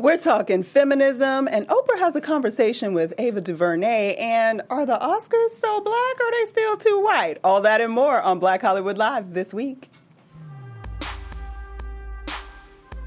[0.00, 4.14] We're talking feminism, and Oprah has a conversation with Ava DuVernay.
[4.14, 7.38] And are the Oscars so black or are they still too white?
[7.42, 9.88] All that and more on Black Hollywood Lives this week.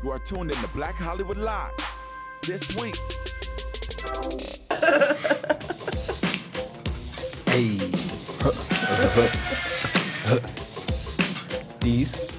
[0.03, 1.71] You are tuned in to Black Hollywood Live
[2.45, 2.97] this week.
[7.45, 7.77] Hey.
[11.79, 12.31] These.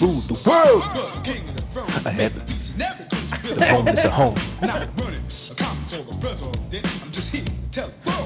[0.00, 1.53] Rule the world.
[1.76, 3.56] I have it.
[3.56, 4.36] The home is a home.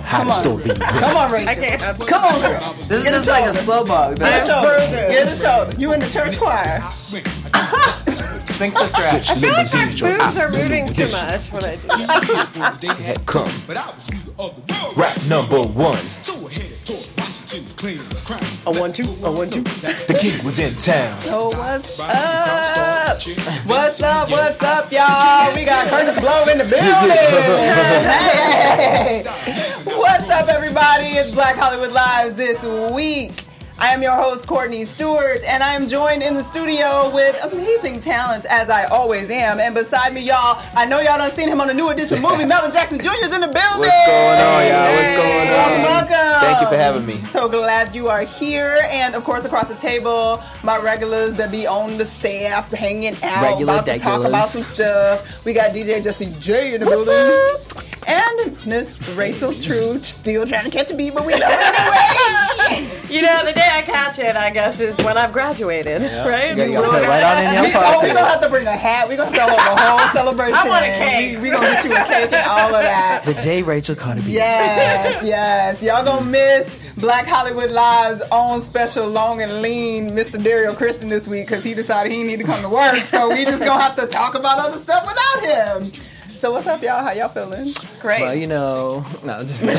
[0.05, 0.80] How the story went.
[0.80, 1.48] Come on, Rachel.
[1.48, 1.80] I can't.
[2.06, 2.75] Come on, girl.
[2.89, 4.19] This is just like a slow bug.
[4.19, 5.09] Get a That shoulder.
[5.09, 5.77] Get a shoulder.
[5.79, 6.80] You in the church choir.
[8.59, 9.27] Big sister act.
[9.27, 12.97] Switch limousines, your Boobs are moving too much when I do that.
[12.98, 13.51] Had come.
[14.97, 15.98] Rap number one.
[18.68, 19.62] A one two, a one two.
[19.62, 21.18] The king was in town.
[21.28, 23.16] Oh, what's up?
[23.66, 24.28] What's up?
[24.30, 25.54] What's up, y'all?
[25.54, 26.84] We got Kurtis Blow in the building.
[28.69, 29.25] Hey!
[29.84, 31.06] What's up, everybody?
[31.06, 33.47] It's Black Hollywood Lives this week.
[33.81, 38.01] I am your host, Courtney Stewart, and I am joined in the studio with amazing
[38.01, 39.61] talent, as I always am.
[39.61, 42.45] And beside me, y'all, I know y'all done seen him on the new edition movie.
[42.47, 43.11] Melvin Jackson Jr.
[43.23, 43.79] is in the building.
[43.79, 44.93] What's going on, y'all?
[44.97, 46.11] What's going Welcome, on?
[46.11, 46.41] welcome.
[46.41, 47.25] Thank you for having me.
[47.31, 48.84] So glad you are here.
[48.91, 53.43] And of course, across the table, my regulars that be on the staff hanging out,
[53.45, 55.45] Regular about to talk about some stuff.
[55.45, 57.84] We got DJ Jesse J in the building.
[58.09, 62.45] And Miss Rachel True still trying to catch a beat, but we it anyway.
[63.09, 66.55] You know, the day I catch it, I guess, is when I've graduated, right?
[66.56, 68.15] You will put it right on in your We, oh, we pocket.
[68.15, 69.09] gonna have to bring a hat.
[69.09, 70.55] We're gonna throw up a whole celebration.
[70.59, 71.37] I want a cake.
[71.39, 73.23] We, we gonna get you a cake and all of that.
[73.25, 74.20] The day Rachel caught a.
[74.23, 75.83] Yes, yes.
[75.83, 80.43] Y'all gonna miss Black Hollywood Live's own special long and lean Mr.
[80.43, 82.98] Dario Kristen this week because he decided he need to come to work.
[83.05, 86.03] So we just gonna have to talk about other stuff without him.
[86.39, 87.03] So what's up, y'all?
[87.03, 87.75] How y'all feeling?
[87.98, 88.20] Great.
[88.20, 89.75] Well, you know, no, just well,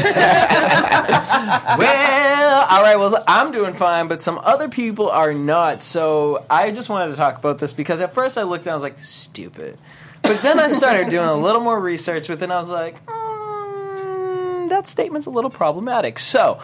[2.70, 2.97] all right.
[2.97, 5.81] Well, I'm doing fine, but some other people are not.
[5.81, 8.75] So I just wanted to talk about this because at first I looked down, I
[8.75, 9.77] was like, stupid.
[10.21, 13.05] But then I started doing a little more research with it, and I was like,
[13.05, 16.20] mm, that statement's a little problematic.
[16.20, 16.59] So.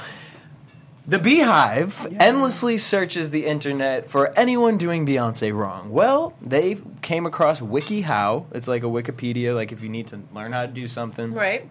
[1.08, 5.92] The BeyHive endlessly searches the internet for anyone doing Beyonce wrong.
[5.92, 8.46] Well, they came across WikiHow.
[8.54, 11.32] It's like a Wikipedia, like if you need to learn how to do something.
[11.34, 11.70] right?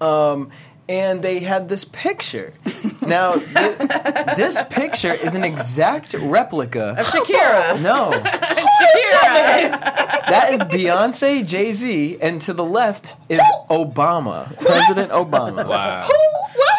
[0.00, 0.50] Um,
[0.88, 2.54] and they had this picture.
[3.06, 3.78] Now, th-
[4.36, 6.96] this picture is an exact replica.
[6.98, 7.80] Of Shakira.
[7.80, 9.80] No, Shakira.
[10.28, 13.40] that is Beyonce, Jay Z, and to the left is
[13.70, 15.66] Obama, President Obama.
[15.68, 16.08] Wow.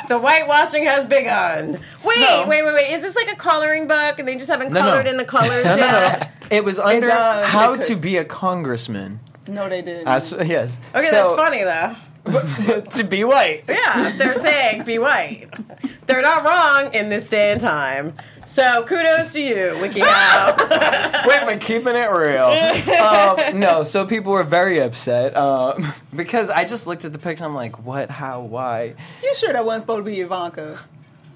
[0.07, 1.73] The whitewashing has begun.
[2.06, 2.94] Wait, So- wait, wait, wait.
[2.94, 4.90] Is this like a coloring book and they just haven't No, no.
[4.90, 5.88] colored in the colors No, no, no.
[5.91, 6.31] yet?
[6.50, 7.45] It was under does.
[7.47, 9.19] how to be a congressman.
[9.47, 10.07] No, they didn't.
[10.07, 10.79] Uh, so- yes.
[10.95, 11.95] Okay, So- that's funny though.
[12.91, 13.63] to be white.
[13.69, 15.47] Yeah, they're saying be white.
[16.07, 18.13] They're not wrong in this day and time.
[18.47, 20.57] So kudos to you, WikiHow.
[21.27, 22.45] Wait, but keeping it real.
[23.01, 25.85] um, no, so people were very upset um,
[26.15, 27.43] because I just looked at the picture.
[27.43, 28.09] I'm like, what?
[28.09, 28.41] How?
[28.41, 28.95] Why?
[29.21, 30.79] you sure that wasn't supposed to be Ivanka?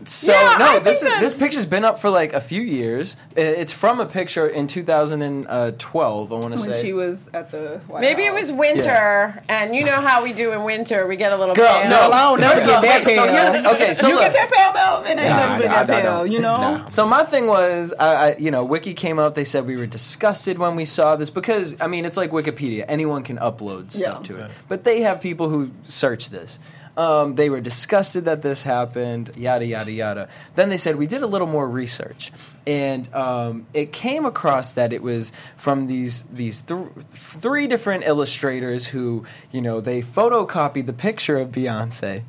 [0.05, 2.61] So Yeah, I no, think this is, this picture's been up for like a few
[2.61, 3.15] years.
[3.35, 6.31] It's from a picture in 2012.
[6.31, 6.81] I want to When say.
[6.81, 10.53] she was at the White Maybe it was winter, and you know how we do
[10.53, 11.07] in winter.
[11.07, 11.89] We get a little Girl, pale.
[11.89, 13.33] no, I don't never First get that wait, so pale.
[13.53, 14.23] here's the- okay, so you look.
[14.23, 15.19] get that pale, Melvin?
[15.19, 16.31] Ain't Nah, never been I- that I pale, don't.
[16.31, 16.57] you know?
[16.57, 16.87] Nah.
[16.87, 19.35] So my thing was, uh, I, you know, Wiki came up.
[19.35, 22.85] They said we were disgusted when we saw this because, I mean, it's like Wikipedia.
[22.87, 24.35] Anyone can upload stuff Yeah.
[24.35, 26.57] to it, but they have people who search this.
[26.97, 29.31] Um, they were disgusted that this happened.
[29.35, 30.29] Yada yada yada.
[30.55, 32.31] Then they said we did a little more research,
[32.67, 38.87] and um, it came across that it was from these these th- three different illustrators
[38.87, 42.23] who, you know, they photocopied the picture of Beyonce.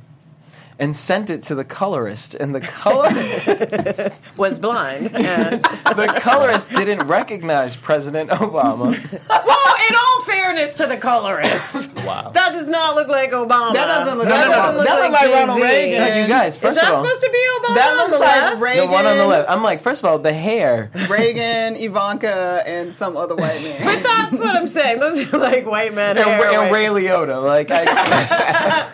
[0.78, 5.14] And sent it to the colorist, and the colorist was blind.
[5.14, 5.62] And,
[5.94, 8.90] the colorist didn't recognize President Obama.
[9.46, 10.20] well, in all
[10.56, 12.30] fairness to the colorist, Wow.
[12.34, 13.72] that does not look like Obama.
[13.72, 14.56] That doesn't look No, like no, no.
[14.80, 14.84] Obama.
[14.84, 15.98] That looks like Ronald Reagan.
[15.98, 18.18] No, you guys, first that of all, supposed to be Obama That on looks the
[18.18, 18.60] like left?
[18.60, 18.86] Reagan.
[18.86, 19.50] the one on the left.
[19.50, 20.90] I'm like, first of all, the hair.
[21.10, 23.84] Reagan, Ivanka, and some other white man.
[23.84, 24.98] But that's what I'm saying.
[25.00, 26.16] Those are like white men.
[26.16, 28.88] And, hair, and white- Ray Liotta, like, I,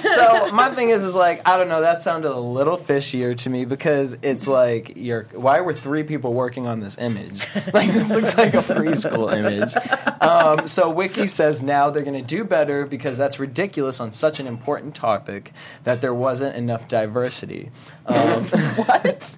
[0.00, 1.80] so my thing is, is like, I don't know.
[1.80, 5.24] That sounded a little fishier to me because it's like, you're.
[5.32, 7.46] Why were three people working on this image?
[7.74, 9.74] Like, this looks like a preschool image.
[10.22, 14.40] Um, so Wiki says now they're going to do better because that's ridiculous on such
[14.40, 15.52] an important topic
[15.84, 17.70] that there wasn't enough diversity.
[18.06, 19.36] Um, what?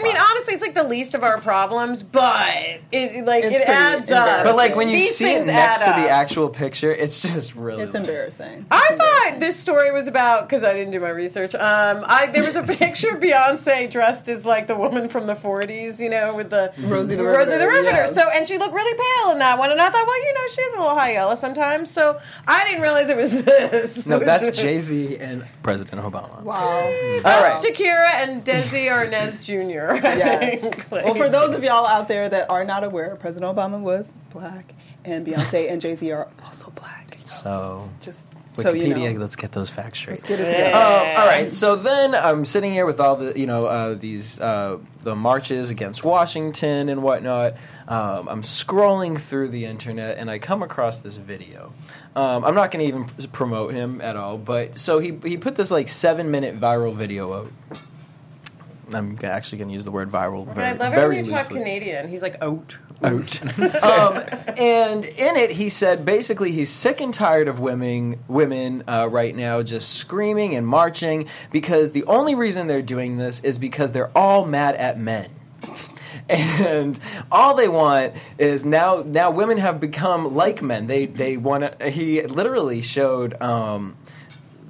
[0.00, 2.48] I mean, honestly, it's like the least of our problems, but
[2.92, 4.44] it like It's it pretty adds up.
[4.44, 6.12] But like when you These see it things next add to the up.
[6.12, 7.82] actual picture, it's just really.
[7.82, 8.66] It's embarrassing.
[8.70, 11.54] I thought this story was about because I didn't do my research.
[11.54, 15.34] Um, I there was a picture of Beyonce dressed as like the woman from the
[15.34, 17.96] '40s, you know, with the Rosie the Rosie the Riveter, Riveter.
[17.96, 18.06] yeah.
[18.06, 20.40] So and she looked really pale in that one, and I thought, well, you know,
[20.54, 21.90] she has a little high yellow sometimes.
[21.90, 24.06] So I didn't realize it was this.
[24.06, 26.42] no, that's Jay Z and President Obama.
[26.42, 26.60] Wow.
[26.60, 27.74] All That's right.
[27.74, 29.89] Shakira and Desi Arnaz Jr.
[29.94, 30.60] I Yes.
[30.60, 30.90] think.
[30.92, 34.14] Like- well, for those of y'all out there that are not aware, President Obama was
[34.32, 34.72] black,
[35.04, 37.18] and Beyonce and Jay Z are also black.
[37.26, 40.14] So Just Wikipedia, so you know, let's get those facts straight.
[40.14, 40.74] let's get it together.
[40.74, 44.40] Um, all right, so then I'm sitting here with all the you know uh, these
[44.40, 47.54] uh, the marches against Washington and whatnot.
[47.86, 51.72] Um, I'm scrolling through the internet and I come across this video.
[52.16, 55.54] Um, I'm not going to even promote him at all, but so he he put
[55.54, 57.52] this like seven minute viral video out.
[58.94, 61.24] I'm actually going to use the word viral But very, I love it very when
[61.24, 62.08] you talk Canadian.
[62.08, 62.78] He's like out.
[63.02, 63.58] out.
[63.82, 64.24] um,
[64.56, 69.34] and in it, he said basically he's sick and tired of women women uh, right
[69.34, 74.16] now just screaming and marching because the only reason they're doing this is because they're
[74.16, 75.28] all mad at men.
[76.28, 76.98] And
[77.32, 79.02] all they want is now.
[79.04, 80.86] Now women have become like men.
[80.86, 81.90] They they want to.
[81.90, 83.96] He literally showed um,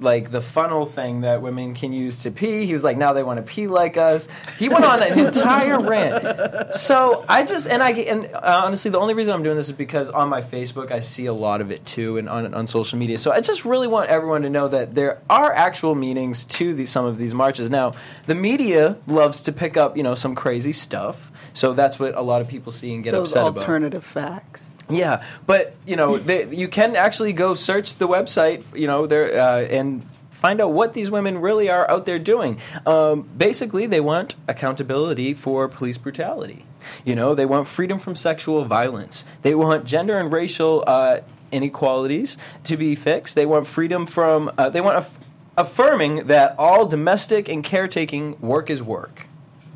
[0.01, 2.65] like the funnel thing that women can use to pee.
[2.65, 4.27] He was like, now they want to pee like us.
[4.57, 6.75] He went on an entire rant.
[6.75, 9.75] So I just and I and uh, honestly, the only reason I'm doing this is
[9.75, 12.97] because on my Facebook I see a lot of it too, and on on social
[12.97, 13.19] media.
[13.19, 16.89] So I just really want everyone to know that there are actual meanings to these
[16.89, 17.69] some of these marches.
[17.69, 17.93] Now,
[18.25, 21.31] the media loves to pick up you know some crazy stuff.
[21.53, 23.57] So that's what a lot of people see and get Those upset about.
[23.59, 24.77] alternative facts.
[24.89, 29.39] Yeah, but you know, they, you can actually go search the website, you know, there
[29.39, 32.59] uh, and find out what these women really are out there doing.
[32.85, 36.65] Um, basically, they want accountability for police brutality.
[37.05, 39.23] You know, they want freedom from sexual violence.
[39.43, 41.19] They want gender and racial uh,
[41.51, 43.35] inequalities to be fixed.
[43.35, 44.51] They want freedom from.
[44.57, 45.19] Uh, they want aff-
[45.57, 49.27] affirming that all domestic and caretaking work is work.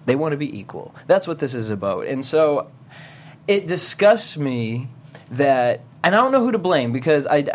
[0.05, 0.95] They want to be equal.
[1.07, 2.07] That's what this is about.
[2.07, 2.71] And so
[3.47, 4.89] it disgusts me
[5.31, 7.47] that and I don't know who to blame because I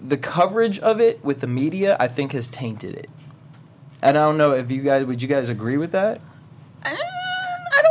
[0.00, 3.10] the coverage of it with the media I think has tainted it.
[4.02, 6.20] And I don't know if you guys would you guys agree with that?
[6.84, 7.19] Don't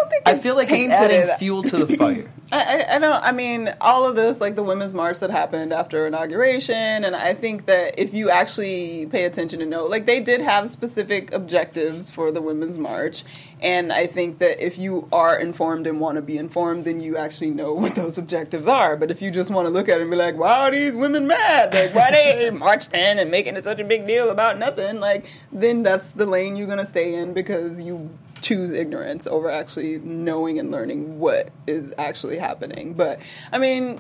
[0.10, 1.38] think I feel like it's adding it.
[1.40, 2.30] fuel to the fire.
[2.52, 3.24] I, I, I don't.
[3.24, 6.76] I mean, all of this, like the women's march that happened after inauguration,
[7.06, 10.70] and I think that if you actually pay attention and know, like they did have
[10.72, 13.24] specific objectives for the women's march,
[13.62, 17.18] and I think that if you are informed and want to be informed, then you
[17.18, 18.98] actually know what those objectives are.
[18.98, 20.96] But if you just want to look at it and be like, "Why are these
[20.96, 21.74] women mad?
[21.74, 25.84] Like, why they marching and making it such a big deal about nothing?" Like, then
[25.84, 28.10] that's the lane you're gonna stay in because you
[28.42, 32.94] choose ignorance over actually knowing and learning what is actually happening.
[32.94, 33.20] But
[33.52, 34.00] I mean,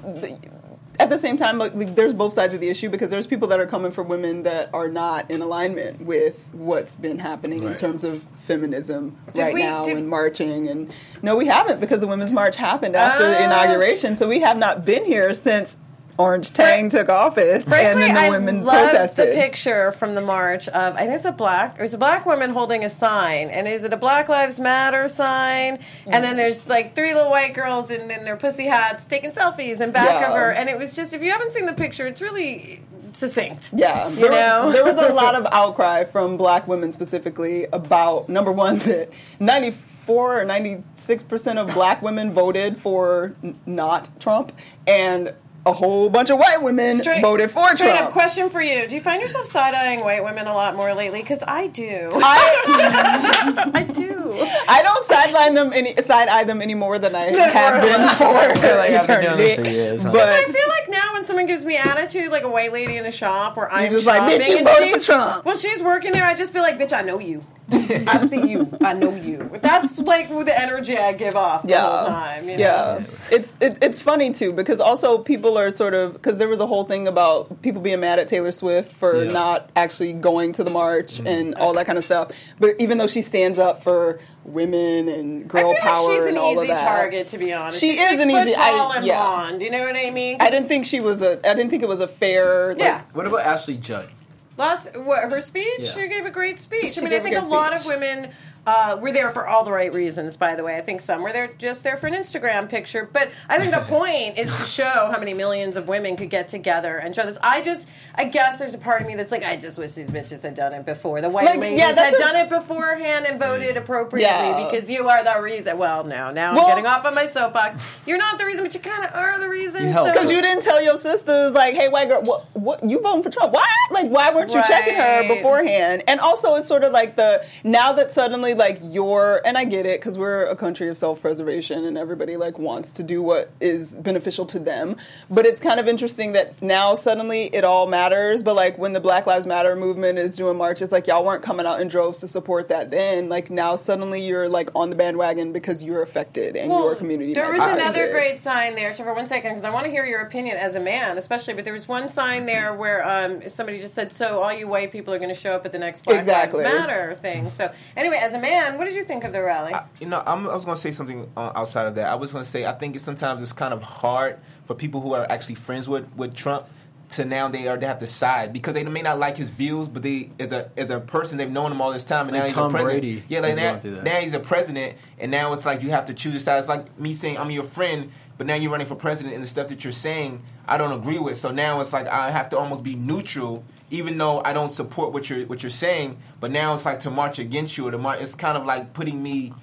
[0.99, 3.47] at the same time, like, like, there's both sides of the issue because there's people
[3.49, 7.73] that are coming for women that are not in alignment with what's been happening in
[7.73, 10.67] terms of feminism Did right we- now did- and marching.
[10.67, 10.91] And
[11.21, 13.45] no, we haven't because the women's march happened after the Ah.
[13.45, 15.77] inauguration, so we have not been here since
[16.19, 19.29] Orange Tang took office, and then the women I love protested.
[19.29, 22.49] the picture from the march of I think it's a black it's a black woman
[22.49, 25.79] holding a sign, and is it a Black Lives Matter sign?
[26.07, 29.79] And then there's like three little white girls in, in their pussy hats taking selfies
[29.79, 30.27] in back Yeah.
[30.27, 32.83] of her, and it was just if you haven't seen the picture, it's really
[33.13, 33.69] succinct.
[33.73, 34.71] Yeah, You there, know?
[34.73, 39.09] there was a lot of outcry from black women specifically about number one that
[39.39, 44.51] ninety four or ninety six percent of black women voted for n- not Trump,
[44.85, 45.33] and
[45.69, 48.07] a whole bunch of white women voted for straight Trump.
[48.07, 50.93] up question for you: Do you find yourself side eyeing white women a lot more
[50.93, 51.21] lately?
[51.21, 52.11] Because I do.
[52.15, 54.33] I I do.
[54.67, 58.09] I don't sideline them any side eye them any more than I Than have been
[58.17, 59.55] for Like, I've been eternity.
[59.55, 60.11] for years, huh?
[60.11, 63.05] But I feel like now when someone gives me attitude, like a white lady in
[63.05, 66.25] a shop where I'm just like, "Bitch, you voted for Trump." Well, she's working there.
[66.25, 67.43] I just feel like, bitch, I know you.
[67.71, 68.67] I see you.
[68.81, 69.47] I know you.
[69.61, 72.49] That's like the energy I give off the whole time.
[72.49, 72.63] You know?
[72.63, 76.59] Yeah, it's it, it's funny too because also people are sort of because there was
[76.59, 79.31] a whole thing about people being mad at Taylor Swift for Yeah.
[79.31, 81.27] not actually going to the march Mm-hmm.
[81.27, 82.31] and all that kind of stuff.
[82.59, 86.25] But even though she stands up for women and I girl feel power like she's
[86.27, 87.79] and an all easy of that, target, to be honest.
[87.79, 89.19] She she's is six an foot easy- I- tall and yeah.
[89.19, 89.61] blonde.
[89.61, 90.37] You know what I mean?
[90.39, 91.37] I didn't think she was a.
[91.47, 92.69] I didn't think it was a fair.
[92.69, 93.01] Like, Yeah.
[93.13, 94.09] What about Ashley Judd?
[94.57, 94.89] Lots.
[94.95, 95.65] What her speech?
[95.79, 95.91] Yeah.
[95.91, 96.93] She gave a great speech.
[96.95, 98.31] She I mean, I think a good lot of women
[98.67, 100.77] uh, were there for all the right reasons, by the way.
[100.77, 103.09] I think some were there just there for an Instagram picture.
[103.11, 106.47] But I think the point is to show how many millions of women could get
[106.47, 107.37] together and show this.
[107.41, 110.09] I just, I guess there's a part of me that's like, I just wish these
[110.09, 111.21] bitches had done it before.
[111.21, 114.69] The white Like, ladies yeah, had a- done it beforehand and voted appropriately Yeah.
[114.69, 115.77] because you are the reason.
[115.77, 117.77] Well, no, now Well- I'm getting off on my soapbox.
[118.05, 119.87] You're not the reason, but you kind of are the reason.
[119.91, 120.07] Help.
[120.07, 123.23] so- Because you didn't tell your sisters, like, hey, white girl, what, what, you voting
[123.23, 123.53] for Trump?
[123.53, 123.67] Why?
[123.91, 126.03] Like, why weren't you checking her beforehand?
[126.07, 129.85] And also, it's sort of like the, now that suddenly, like, you're, and I get
[129.85, 133.51] it, because we're a country of self preservation and everybody, like, wants to do what
[133.59, 134.95] is beneficial to them.
[135.29, 138.43] But it's kind of interesting that now suddenly it all matters.
[138.43, 141.65] But, like, when the Black Lives Matter movement is doing marches, like, y'all weren't coming
[141.65, 143.29] out in droves to support that then.
[143.29, 147.33] Like, now suddenly you're, like, on the bandwagon because you're affected and your community.
[147.33, 148.11] There was another affected.
[148.11, 148.93] great sign there.
[148.93, 151.53] So for one second, because I want to hear your opinion as a man, especially.
[151.53, 154.91] But there was one sign there where um, somebody just said, "So all you white
[154.91, 156.63] people are going to show up at the next Black Exactly.
[156.63, 159.73] Lives Matter thing." So anyway, as a man, what did you think of the rally?
[159.99, 162.07] You know, I'm, I was going to say something uh, outside of that.
[162.07, 165.01] I was going to say I think it's, sometimes it's kind of hard for people
[165.01, 166.65] who are actually friends with, with Trump
[167.09, 169.87] to now they are they have to side because they may not like his views,
[169.87, 172.41] but they as a as a person they've known him all this time, and Like
[172.41, 173.01] now he's Tom a president.
[173.01, 174.03] Brady yeah, like now, that.
[174.03, 176.59] now he's a president, and now it's like you have to choose a side.
[176.59, 179.47] It's like me saying I'm your friend, but now you're running for president, and the
[179.47, 181.37] stuff that you're saying I don't agree with.
[181.37, 183.63] So now it's like I have to almost be neutral.
[183.91, 187.09] Even though I don't support what you're what you're saying, but now it's like to
[187.09, 188.21] march against you or to march.
[188.21, 189.53] It's kind of like putting me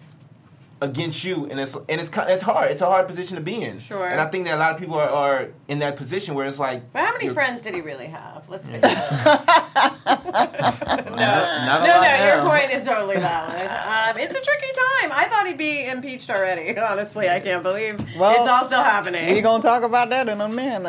[0.80, 2.70] against you, and it's and it's it's hard.
[2.70, 3.78] It's a hard position to be in.
[3.80, 4.06] Sure.
[4.08, 6.58] And I think that a lot of people are, are in that position where it's
[6.58, 6.92] like.
[6.92, 8.48] but how many friends did he really have?
[8.48, 9.46] Let's face it.
[10.06, 13.66] Not, not a No, lot no, your point is totally valid.
[13.68, 15.10] Um, it's a tricky time.
[15.12, 16.76] I thought he'd be impeached already.
[16.78, 19.32] Honestly, I can't believe Well, it's all still happening.
[19.32, 20.86] We're gonna talk about that in a minute.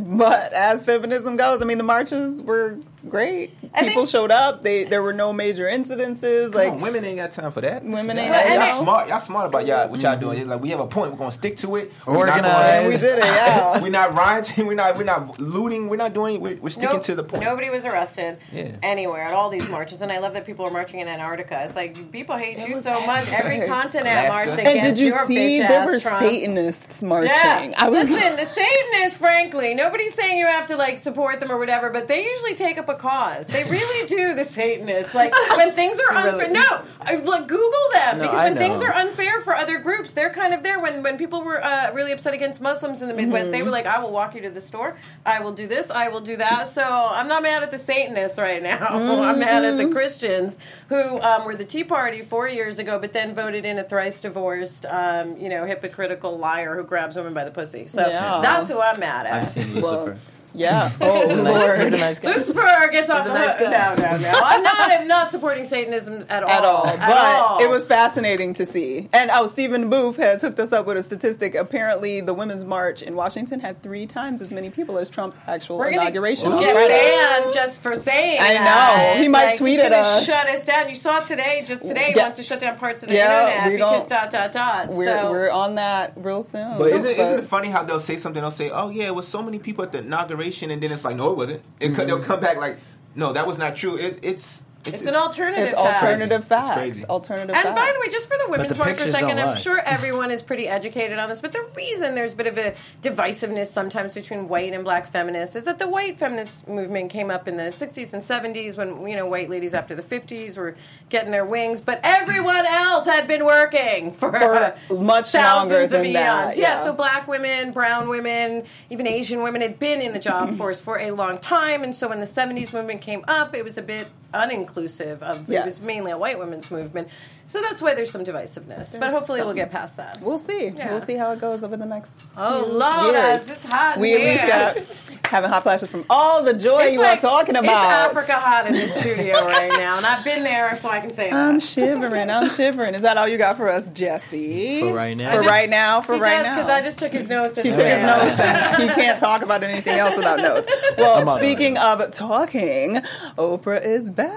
[0.06, 3.52] but as feminism goes, I mean, the marches were great.
[3.74, 4.62] I People think- showed up.
[4.62, 6.54] They there were no major incidences.
[6.54, 7.82] Like on, women ain't got time for that.
[7.84, 9.08] Women y'all, ain't y'all smart.
[9.08, 10.34] Y'all smart about y'all what y'all doing.
[10.34, 10.40] Mm-hmm.
[10.42, 11.12] It's like we have a point.
[11.12, 11.92] We're gonna stick to it.
[12.06, 12.86] We're not Organized.
[13.02, 13.80] we did it, yeah.
[13.82, 14.66] we're not rioting.
[14.70, 14.96] We're not.
[14.96, 15.88] We're not looting.
[15.88, 16.40] We're not doing.
[16.40, 17.02] We're, we're sticking Nope.
[17.04, 17.42] to the point.
[17.44, 18.76] Nobody was arrested Yeah.
[18.82, 21.62] anywhere at all these marches, and I love that people are marching in Antarctica.
[21.64, 23.28] It's like people hate you was so much.
[23.28, 24.28] Every continent Alaska.
[24.32, 26.20] marched And against and did you see there were Trump.
[26.24, 27.30] Satanists marching?
[27.32, 27.72] Yeah.
[27.78, 31.58] I was Listen, the Satanists, frankly, nobody's saying you have to like support them or
[31.58, 33.46] whatever, but they usually take up a cause.
[33.46, 34.34] They really do.
[34.34, 36.36] The Satanists, like when things are unfair.
[36.48, 36.52] Really?
[36.52, 40.32] No, I, look, Google them No, because when things are unfair for other groups, they're
[40.32, 40.80] kind of there.
[40.80, 43.52] When when people were uh, really upset against Muslims in the Midwest, Mm-hmm.
[43.52, 44.96] they were like, "I will walk you to the store.
[45.24, 45.90] I will do this.
[45.90, 48.78] I will do that." So I'm not mad at the Satanists right now.
[48.88, 49.88] I'm mad at Mm-hmm.
[49.88, 53.78] the Christians who um, were the Tea Party four years ago, but then voted in
[53.78, 57.86] a thrice divorced, um, you know, hypocritical liar who grabs women by the pussy.
[57.86, 58.40] So Yeah.
[58.42, 59.32] that's who I'm mad at.
[59.34, 60.18] I've seen well, Lucifer.
[60.54, 60.90] Yeah.
[61.00, 61.80] Oh He's a nice, lord.
[61.80, 62.34] he's a nice guy.
[62.34, 63.70] Lucifer gets off a the nice hook.
[63.70, 64.40] No, no, no.
[64.44, 64.90] I'm not.
[64.90, 66.50] I'm not supporting Satanism at all.
[66.50, 66.86] at all.
[66.86, 67.58] At But all.
[67.62, 69.08] it was fascinating to see.
[69.12, 71.54] And oh, Stephen Booth has hooked us up with a statistic.
[71.54, 75.78] Apparently, the Women's March in Washington had three times as many people as Trump's actual
[75.78, 78.64] We're inauguration on get banned just for saying I know.
[78.64, 79.16] that.
[79.18, 80.26] He might Like, tweet he's at us.
[80.26, 80.88] Shut us down.
[80.88, 82.22] You saw today, just today, he Yeah.
[82.24, 84.88] wants to shut down parts of the Yeah, internet we because gon- dot dot dot.
[84.88, 86.78] We're, so we're on that real soon.
[86.78, 88.40] But isn't, isn't it funny how they'll say something?
[88.42, 90.39] They'll say, "Oh yeah, it was so many people at the inauguration,"
[90.70, 92.06] and then it's like, "No, it wasn't." It, Mm-hmm.
[92.06, 92.78] They'll come back like,
[93.14, 95.66] "No, that was not true." It, it's, it's an alternative.
[95.66, 95.94] it's fact.
[96.02, 96.74] alternative It's facts.
[96.74, 97.04] crazy.
[97.04, 97.80] Alternative And facts.
[97.80, 99.54] by the way, just for the women's the march for a second, I'm lie.
[99.54, 102.74] sure everyone is pretty educated on this, but the reason there's a bit of a
[103.02, 107.46] divisiveness sometimes between white and black feminists is that the white feminist movement came up
[107.48, 110.74] in the 60s and 70s when, you know, white ladies after the 50s were
[111.08, 115.90] getting their wings, but everyone else had been working for, For much thousands longer of
[115.90, 116.14] than eons.
[116.14, 116.82] that, Yeah, yeah.
[116.84, 120.98] so black women, brown women, even Asian women had been in the job force for
[120.98, 124.08] a long time, and so when the 70s movement came up, it was a bit
[124.32, 127.08] uninclusive of it was mainly a white women's movement.
[127.50, 128.92] So that's why there's some divisiveness.
[128.92, 130.22] but There's hopefully we'll get past that.
[130.22, 130.68] We'll see.
[130.68, 130.92] Yeah.
[130.92, 132.12] We'll see how it goes over the next.
[132.36, 136.44] Oh few Lord, us, it's hot We at least got having hot flashes from all
[136.44, 137.64] the joy It's you like- are talking about.
[138.10, 141.12] It's Africa hot in this studio right now, and I've been there, so I can
[141.12, 141.36] say that.
[141.48, 142.30] I'm shivering.
[142.30, 142.94] I'm shivering.
[142.94, 144.78] Is that all you got for us, Jesse?
[144.80, 145.30] For right now.
[145.30, 146.00] For just- right now.
[146.02, 146.54] For he right does now.
[146.56, 147.56] because I just took his notes.
[147.60, 150.68] She took his notes and he can't talk about anything else without notes.
[150.96, 151.42] Well, I'm on it.
[151.42, 152.96] speaking of talking,
[153.38, 154.36] Oprah is back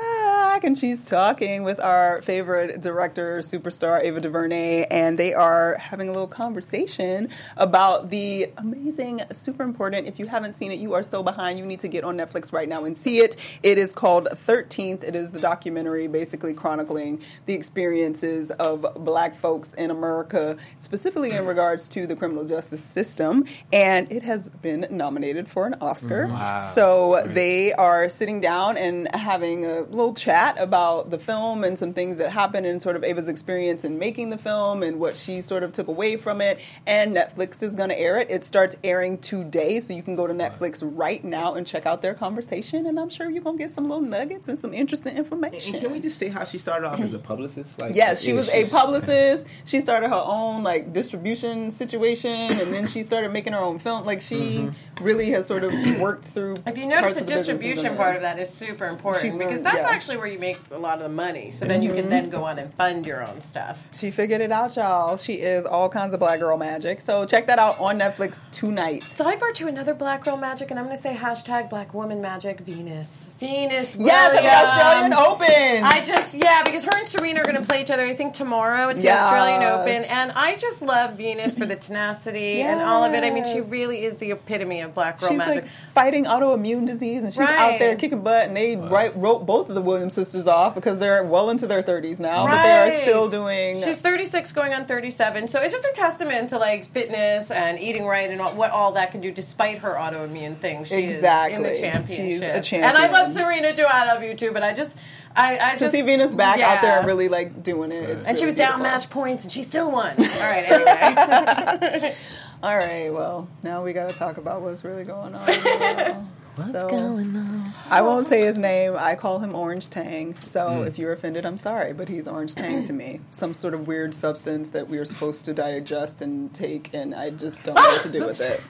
[0.62, 6.12] and she's talking with our favorite director, superstar Ava DuVernay, and they are having a
[6.12, 10.06] little conversation about the amazing, super important.
[10.06, 11.58] If you haven't seen it, you are so behind.
[11.58, 13.36] You need to get on Netflix right now and see it.
[13.64, 15.04] It is called 13th.
[15.04, 21.48] It is the documentary basically chronicling the experiences of black folks in America, specifically in
[21.48, 23.46] regards to the criminal justice system.
[23.72, 26.28] And it has been nominated for an Oscar.
[26.28, 26.74] Mm-hmm.
[26.74, 31.78] So they are sitting down and having a little chat chat about the film and
[31.78, 35.16] some things that happened and sort of Ava's experience in making the film and what
[35.16, 36.60] she sort of took away from it.
[36.86, 38.30] And Netflix is going to air it.
[38.30, 42.02] It starts airing today, so you can go to Netflix right now and check out
[42.02, 42.86] their conversation.
[42.86, 45.76] And I'm sure you're going to get some little nuggets and some interesting information.
[45.76, 47.82] And can we just say how she started off as a publicist?
[47.82, 49.46] Like, Yes, she was a publicist.
[49.66, 54.06] She started her own like distribution situation, and then she started making her own film.
[54.06, 55.04] Like she Mm-hmm.
[55.04, 56.56] really has sort of worked through.
[56.68, 59.24] If you notice, parts the of business and distribution part of that is super important
[59.24, 59.90] She because that's yeah.
[59.90, 61.52] actually where you make a lot of the money.
[61.52, 63.88] So then you can then go on and fund your own stuff.
[63.94, 65.16] She figured it out, y'all.
[65.18, 67.00] She is all kinds of black girl magic.
[67.02, 69.04] So check that out on Netflix tonight.
[69.04, 72.60] Sidebar to another black girl magic, and I'm going to say hashtag black woman magic
[72.62, 73.30] Venus.
[73.40, 73.96] Venus.
[73.98, 74.70] Yes, at the Williams.
[74.72, 75.84] Australian Open.
[75.84, 78.04] I just yeah, because her and Serena are going to play each other.
[78.04, 79.20] I think tomorrow it's Yes.
[79.20, 83.24] the Australian Open, and I just love Venus for the tenacity and all of it.
[83.24, 85.64] I mean, she really is the epitome of black girl She's magic.
[85.64, 88.48] like fighting autoimmune disease, and she's out there kicking butt.
[88.48, 91.82] And they right, wrote both of the Williams sisters off because they're well into their
[91.82, 93.82] thirties now, but they are still doing.
[93.84, 95.48] She's 36 going on 37.
[95.48, 98.94] So it's just a testament to like fitness and eating right and all, what all
[98.94, 100.86] that can do despite her autoimmune thing.
[100.86, 101.70] She Exactly.
[101.70, 102.84] is in the She's a champion.
[102.84, 103.86] And I love Serena too.
[103.88, 104.98] I love you too, but I just
[105.36, 106.74] I, I to just see Venus back yeah.
[106.74, 108.10] out there and really like doing it.
[108.10, 110.12] It's and she really was down match points and she still won.
[110.20, 112.16] All right, anyway.
[112.64, 116.30] All right, well, now we got to talk about what's really going on.
[116.56, 117.72] what's going on?
[117.90, 118.96] I won't say his name.
[118.98, 120.36] I call him Orange Tang.
[120.44, 120.88] So hmm.
[120.88, 123.20] if you're offended, I'm sorry, but he's Orange Tang to me.
[123.32, 127.30] Some sort of weird substance that we are supposed to digest and take, and I
[127.32, 128.62] just don't know what to do with it.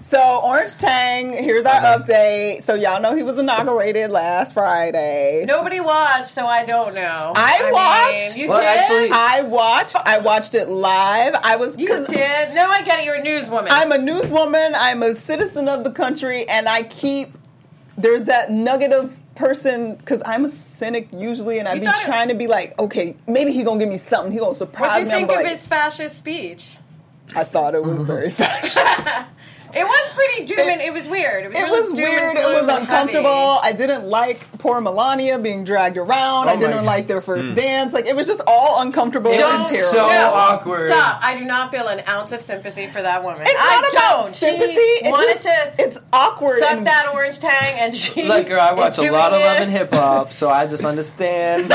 [0.00, 1.98] So Orange Tang, here's our uh-huh.
[1.98, 2.62] update.
[2.62, 5.44] So y'all know he was inaugurated last Friday.
[5.46, 7.32] Nobody watched, so I don't know.
[7.34, 8.36] I mean, watched.
[8.38, 8.66] you Well, did?
[8.66, 9.96] actually- I watched.
[10.04, 11.34] I watched it live.
[11.42, 11.76] I was.
[11.78, 12.54] you 'cause did.
[12.54, 13.04] No, I get it.
[13.04, 13.68] You're a newswoman.
[13.70, 14.72] I'm a newswoman.
[14.76, 17.25] I'm a citizen of the country, and I keep
[17.96, 21.96] there's that nugget of person because I'm a cynic usually, and I'd You be thought
[22.02, 24.32] it- trying to be like, okay, maybe he gonna give me something.
[24.32, 24.88] He gonna surprise me.
[24.88, 25.12] what do you me.
[25.12, 26.78] I'm think of like, his fascist speech?
[27.34, 28.04] I thought it was uh-huh.
[28.04, 29.26] very fashion.
[29.76, 31.44] It was pretty doom and it was weird.
[31.44, 32.36] It was, It really was weird.
[32.38, 33.56] It was uncomfortable.
[33.62, 33.68] heavy.
[33.68, 36.46] I didn't like poor Melania being dragged around.
[36.46, 36.84] Oh I Oh my didn't God.
[36.84, 37.54] like their first hmm.
[37.54, 37.92] dance.
[37.92, 39.30] Like it was just all uncomfortable.
[39.30, 39.90] It was terrible.
[39.92, 40.88] so No, awkward.
[40.88, 41.20] Stop!
[41.22, 43.42] I do not feel an ounce of sympathy for that woman.
[43.42, 44.34] It's I not about don't.
[44.34, 44.72] sympathy.
[44.74, 46.58] She It wanted just- to it's awkward.
[46.60, 48.22] suck and- that orange tang, and she.
[48.28, 50.66] Look, girl, I is watch a doing lot of love and hip hop, so I
[50.66, 51.68] just understand these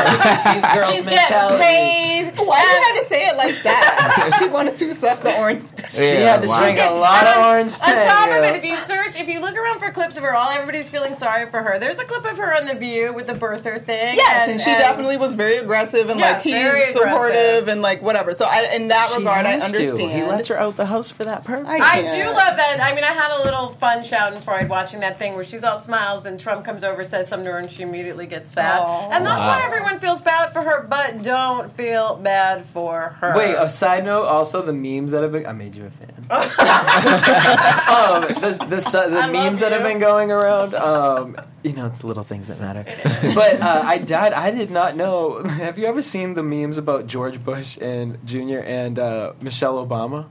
[0.74, 1.58] girls' She's mentality.
[1.64, 2.46] getting paid.
[2.46, 4.36] Why you uh, had to say it like that?
[4.40, 5.64] she wanted to suck the orange.
[5.94, 6.60] She Yeah, had to wow.
[6.62, 8.08] drink a lot of And on- orange On tang.
[8.08, 10.50] top of it, if you search, if you look around for clips of her, all
[10.50, 11.80] everybody's feeling sorry for her.
[11.80, 14.16] There's a clip of her on the View with the birther thing.
[14.16, 17.02] Yes, and, she definitely was very aggressive and Yeah, like he's very aggressive.
[17.12, 18.34] supportive and like whatever.
[18.34, 19.66] So I, in that She regard, I has to.
[19.78, 20.12] understand.
[20.12, 21.68] He lets her out the house for that purpose.
[21.70, 22.08] I can't.
[22.08, 22.80] do love that.
[22.82, 26.26] I mean, I had a little fun Schadenfreude watching that thing where she's all smiles
[26.26, 28.80] and Trump comes over, says something to her, and she immediately gets sad.
[28.82, 29.10] Aw.
[29.12, 33.34] and that's why everyone feels bad for her, but don't feel bad for her.
[33.36, 34.26] Wait, a side note.
[34.26, 35.46] Also, the memes that have been.
[35.46, 36.10] I made you a fan.
[37.90, 40.74] um, the the, su- the memes that have been going around.
[40.76, 42.86] Um, you know, it's the little things that matter.
[43.36, 44.34] But uh, I died.
[44.34, 45.44] I did not know.
[45.48, 48.60] Have you ever seen the memes about George Bush and Jr.
[48.60, 50.28] and uh, Michelle Obama?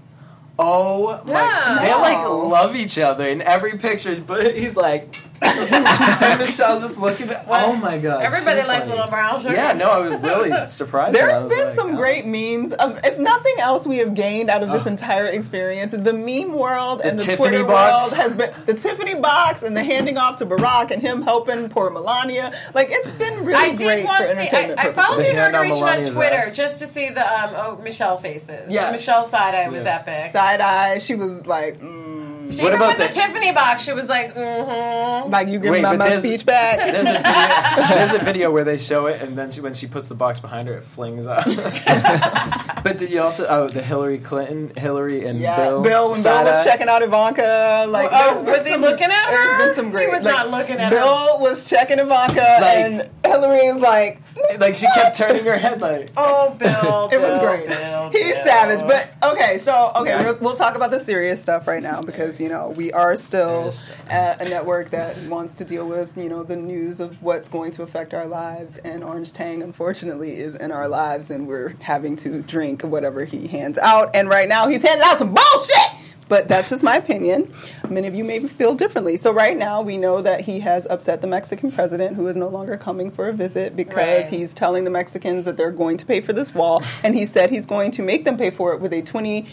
[0.59, 1.33] Oh my!
[1.33, 1.79] Yeah.
[1.81, 4.21] They like love each other in every picture.
[4.21, 5.30] But he's like, and
[6.39, 7.47] Michelle's just looking at.
[7.47, 8.23] Well, oh my god!
[8.23, 8.97] Everybody so likes funny.
[8.97, 9.55] little brown sugar.
[9.55, 11.15] Yeah, no, I was really surprised.
[11.15, 11.97] There have been like, some oh.
[11.97, 12.75] great memes.
[12.75, 15.93] Of, if nothing else, we have gained out of this entire experience.
[15.93, 18.13] The meme world and the, Tiffany Twitter box.
[18.13, 21.71] world has been the Tiffany box and the handing off to Barack and him helping
[21.71, 22.53] poor Melania.
[22.75, 24.39] Like it's been really I great did for watch the.
[24.41, 26.53] entertainment I, I followed the They hand out inauguration on Melania's Twitter ass.
[26.53, 28.71] just to see the um, oh Michelle faces.
[28.71, 28.87] Yes.
[28.87, 30.33] The Michelle side eye was epic.
[30.33, 30.99] Side eye.
[30.99, 32.10] She was like, mm,
[32.51, 35.31] She, What even about with the, the- Tiffany box, she was like, mm-hmm.
[35.31, 36.79] like you give Wait, me my, my speech back.
[36.93, 37.89] There's a video.
[37.95, 40.41] There's a video where they show it, and then she, when she puts the box
[40.41, 41.45] behind her, it flings out.
[42.85, 43.47] but did you also?
[43.49, 45.83] Oh, the Hillary Clinton, Hillary and Yeah, Bill.
[45.83, 49.31] Bill, when Bill was checking out Ivanka, like Oh, there's was he some- looking at
[49.31, 49.59] There's her?
[49.59, 50.09] been some great.
[50.09, 51.39] He was like, not looking at Bill her.
[51.43, 54.21] was checking Ivanka, Like- and Hillary is like,
[54.59, 56.11] like she kept turning her head, like.
[56.17, 57.09] Oh, Bill.
[57.13, 57.69] It was Bill, great.
[57.69, 58.45] Bill, He's Bill.
[58.45, 59.59] savage, but okay.
[59.59, 60.25] So okay, Yeah.
[60.25, 63.71] we'll, we'll talk about the serious stuff right now because you know we are still
[63.71, 64.41] Serious stuff.
[64.41, 67.71] a, a network that wants to deal with you know the news of what's going
[67.73, 72.17] to affect our lives, and Orange Tang unfortunately is in our lives, and we're having
[72.17, 74.11] to drink whatever he hands out.
[74.15, 75.90] And right now he's handing out some bullshit.
[76.31, 77.53] But that's just my opinion.
[77.91, 79.19] Many of you may feel differently.
[79.19, 82.49] So right now we know that he has upset the Mexican president, who is no
[82.49, 84.29] longer coming for a visit because Right.
[84.29, 87.51] he's telling the Mexicans that they're going to pay for this wall, and he said
[87.51, 89.47] he's going to make them pay for it with a twenty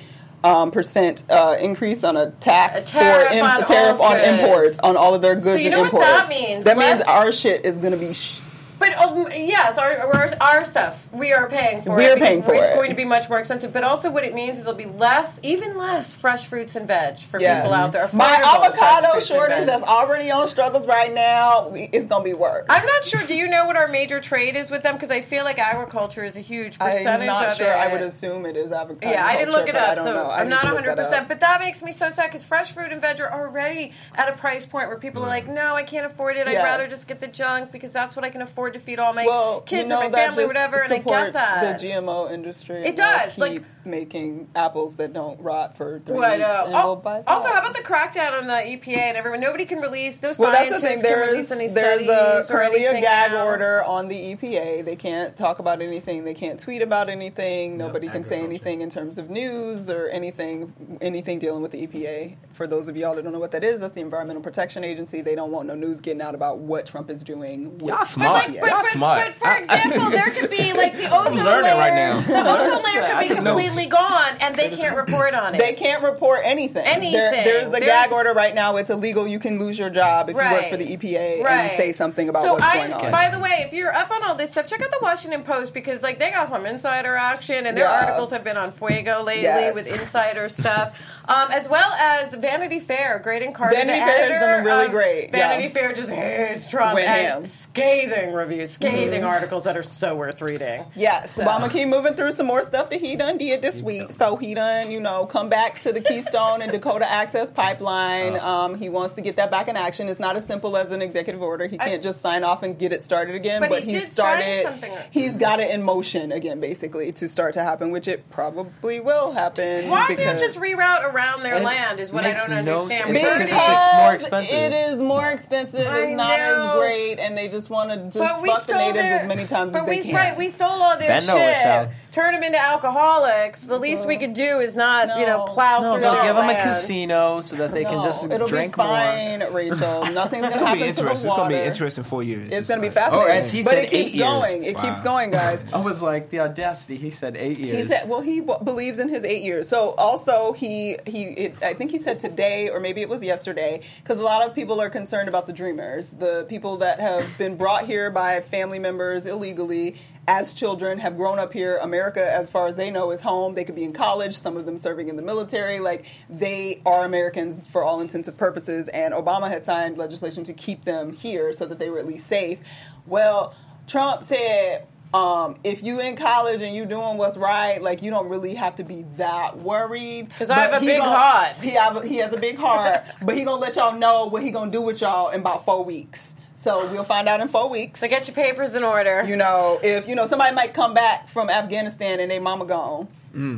[0.44, 4.14] um, percent uh, increase on a tax A tariff for im- on a tariff on
[4.14, 4.28] goods.
[4.28, 6.30] imports on all of their goods so you and know what imports.
[6.30, 6.64] that means?
[6.66, 8.40] That means our shit is going to be sh-
[8.80, 11.96] But um, yes, our, our our stuff we are paying for.
[11.96, 12.76] We're paying for It's it.
[12.76, 13.74] going to be much more expensive.
[13.74, 17.18] But also, what it means is there'll be less, even less, fresh fruits and veg
[17.20, 17.64] for Yes.
[17.64, 18.08] people out there.
[18.14, 22.66] My avocado shortage that's already on struggles right now, we- it's gonna be worse.
[22.70, 23.22] I'm not sure.
[23.26, 24.96] Do you know what our major trade is with them?
[24.96, 27.68] Because I feel like agriculture is a huge percentage I'm not of sure.
[27.68, 27.76] it.
[27.76, 29.12] I would assume it is avocado.
[29.12, 30.96] Yeah, I didn't look it up, don't so I'm not 100.
[30.98, 31.28] percent.
[31.28, 34.34] But that makes me so sad because fresh fruit and veg are already at a
[34.34, 36.48] price point where people are like, "No, I can't afford it.
[36.48, 39.14] I'd rather just get the junk because that's what I can afford to feed all
[39.14, 41.80] my well, kids you know, or my that family, or whatever." And I get that.
[41.80, 42.82] The GMO industry.
[42.84, 46.44] It and they'll does, like- keep making apples that don't rot for three What, weeks.
[46.50, 47.28] uh, and we'll buy that.
[47.30, 49.40] also, how about the crackdown on the EPA and everyone?
[49.40, 50.22] Nobody can release.
[50.22, 53.32] No Well, scientists the can There's release any there's studies a, currently a anything gag
[53.32, 53.46] now.
[53.46, 54.84] order on the EPA.
[54.84, 56.26] They can't talk about anything.
[56.26, 57.78] They can't tweet about anything.
[57.78, 62.36] Nobody can say anything in terms of news or anything anything dealing with the EPA.
[62.52, 65.22] For those of y'all that don't know what that is, that's the Environmental Protection Agency.
[65.22, 67.78] They don't want no news getting out about what Trump is doing.
[67.78, 68.50] With Y'all But, smart.
[68.50, 68.62] like, Yeah.
[68.62, 69.24] but, but, smart.
[69.26, 71.76] but for example, there could be like the ozone layer.
[71.76, 72.22] right now.
[72.22, 73.62] The ozone layer could be took notes.
[73.62, 75.58] completely gone, and they can't report on it.
[75.60, 76.86] They can't report anything.
[76.86, 77.14] Anything.
[77.14, 78.76] There- there's a There's- gag order right now.
[78.78, 79.28] It's illegal.
[79.28, 81.60] You can lose your job if you work for the EPA Right.
[81.62, 83.12] and say something about so what's I, going on.
[83.12, 85.74] By the way, if you're up on all this stuff, check out the Washington Post
[85.74, 88.02] because like they got some insider action, and their Yeah.
[88.02, 89.74] articles have been on Fuego lately Yes.
[89.74, 90.98] with insider stuff.
[91.28, 94.86] Um, as well as Vanity Fair, great and Carter, Vanity the Fair has been really
[94.86, 95.70] of great, Vanity yeah.
[95.70, 97.46] Fair just hates Trump Went and ham.
[97.46, 100.86] Scathing reviews, scathing articles that are so worth reading.
[100.96, 104.12] Yes, So- well, keep moving through some more stuff that he done did this week.
[104.12, 108.36] So he done, you know, come back to the Keystone and Dakota Access Pipeline.
[108.38, 108.48] Uh.
[108.58, 110.08] Um, he wants to get that back in action.
[110.10, 111.68] It's not as simple as an executive order.
[111.68, 113.62] He can't just sign off and get it started again.
[113.62, 114.64] But But, he he, did started.
[114.64, 114.92] something.
[115.12, 119.34] He's got it in motion again, basically, to start to happen, which it probably will
[119.34, 119.90] happen.
[119.90, 122.00] Why can't just reroute around their It land?
[122.00, 122.92] Is what I don't no understand.
[122.92, 123.10] sense.
[123.12, 124.58] We It's because it's more expensive.
[124.58, 125.88] It is more expensive.
[125.88, 126.72] I It's not know.
[126.74, 129.74] as great, and they just want to just fuck the natives their, as many times
[129.74, 130.16] but as they we, can.
[130.16, 131.90] Right, we stole all their Ben shit.
[132.12, 132.22] How.
[132.22, 133.62] Turn them into alcoholics.
[133.62, 136.36] The least we could do is not, you know, plow No, through they'll their give
[136.36, 136.62] them a land.
[136.70, 138.92] casino so that they can No, just it'll drink be more.
[138.92, 140.06] fine, Rachel.
[140.14, 141.10] Nothing's It's gonna gonna be happen to the interesting.
[141.12, 141.56] It's gonna water.
[141.56, 142.50] be interesting four years.
[142.52, 143.32] It's gonna be fascinating.
[143.32, 144.28] Oh, as he but said, it keeps eight years.
[144.30, 144.64] going.
[144.64, 144.82] It Wow.
[144.84, 145.66] keeps going, guys.
[145.74, 146.98] I was like, the audacity.
[146.98, 147.78] He said eight years.
[147.78, 151.56] He said, "Well, he w- believes in his eight years." So, also, he he, it,
[151.64, 154.80] I think he said today, or maybe it was yesterday, because a lot of people
[154.82, 159.26] are concerned about the Dreamers, the people that have been brought here by family members
[159.26, 159.96] illegally
[160.28, 161.78] as children, have grown up here.
[161.78, 163.54] America, as far as they know, is home.
[163.56, 164.38] They could be in college.
[164.40, 165.80] Some of them serving in the military.
[165.80, 168.88] Like they are Americans for all intents and purposes.
[168.90, 172.28] And Obama had signed legislation to keep them here so that they were at least
[172.28, 172.60] safe.
[173.06, 173.56] Well,
[173.88, 178.28] Trump said um, if you in college and you doing what's right, like you don't
[178.28, 180.28] really have to be that worried.
[180.38, 181.58] 'Cause I have a big gon- heart.
[181.58, 184.44] He have a, he has a big heart, but he gonna let y'all know what
[184.44, 186.36] he gonna do with y'all in about four weeks.
[186.60, 188.00] So we'll find out in four weeks.
[188.00, 191.28] So get your papers in order, you know, if you know somebody might come back
[191.30, 193.08] from Afghanistan and they mama gone,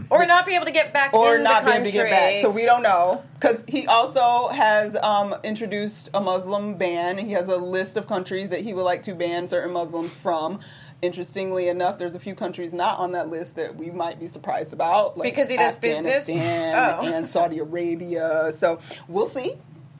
[0.09, 2.09] or not be able to get back or in not the be able to get
[2.11, 2.41] back.
[2.41, 7.17] So we don't know because he also has um, introduced a Muslim ban.
[7.17, 10.59] He has a list of countries that he would like to ban certain Muslims from.
[11.01, 14.73] Interestingly enough, there's a few countries not on that list that we might be surprised
[14.73, 16.27] about, like Because he does business?
[16.29, 17.13] Afghanistan Oh.
[17.13, 18.51] and Saudi Arabia.
[18.51, 19.53] So we'll see.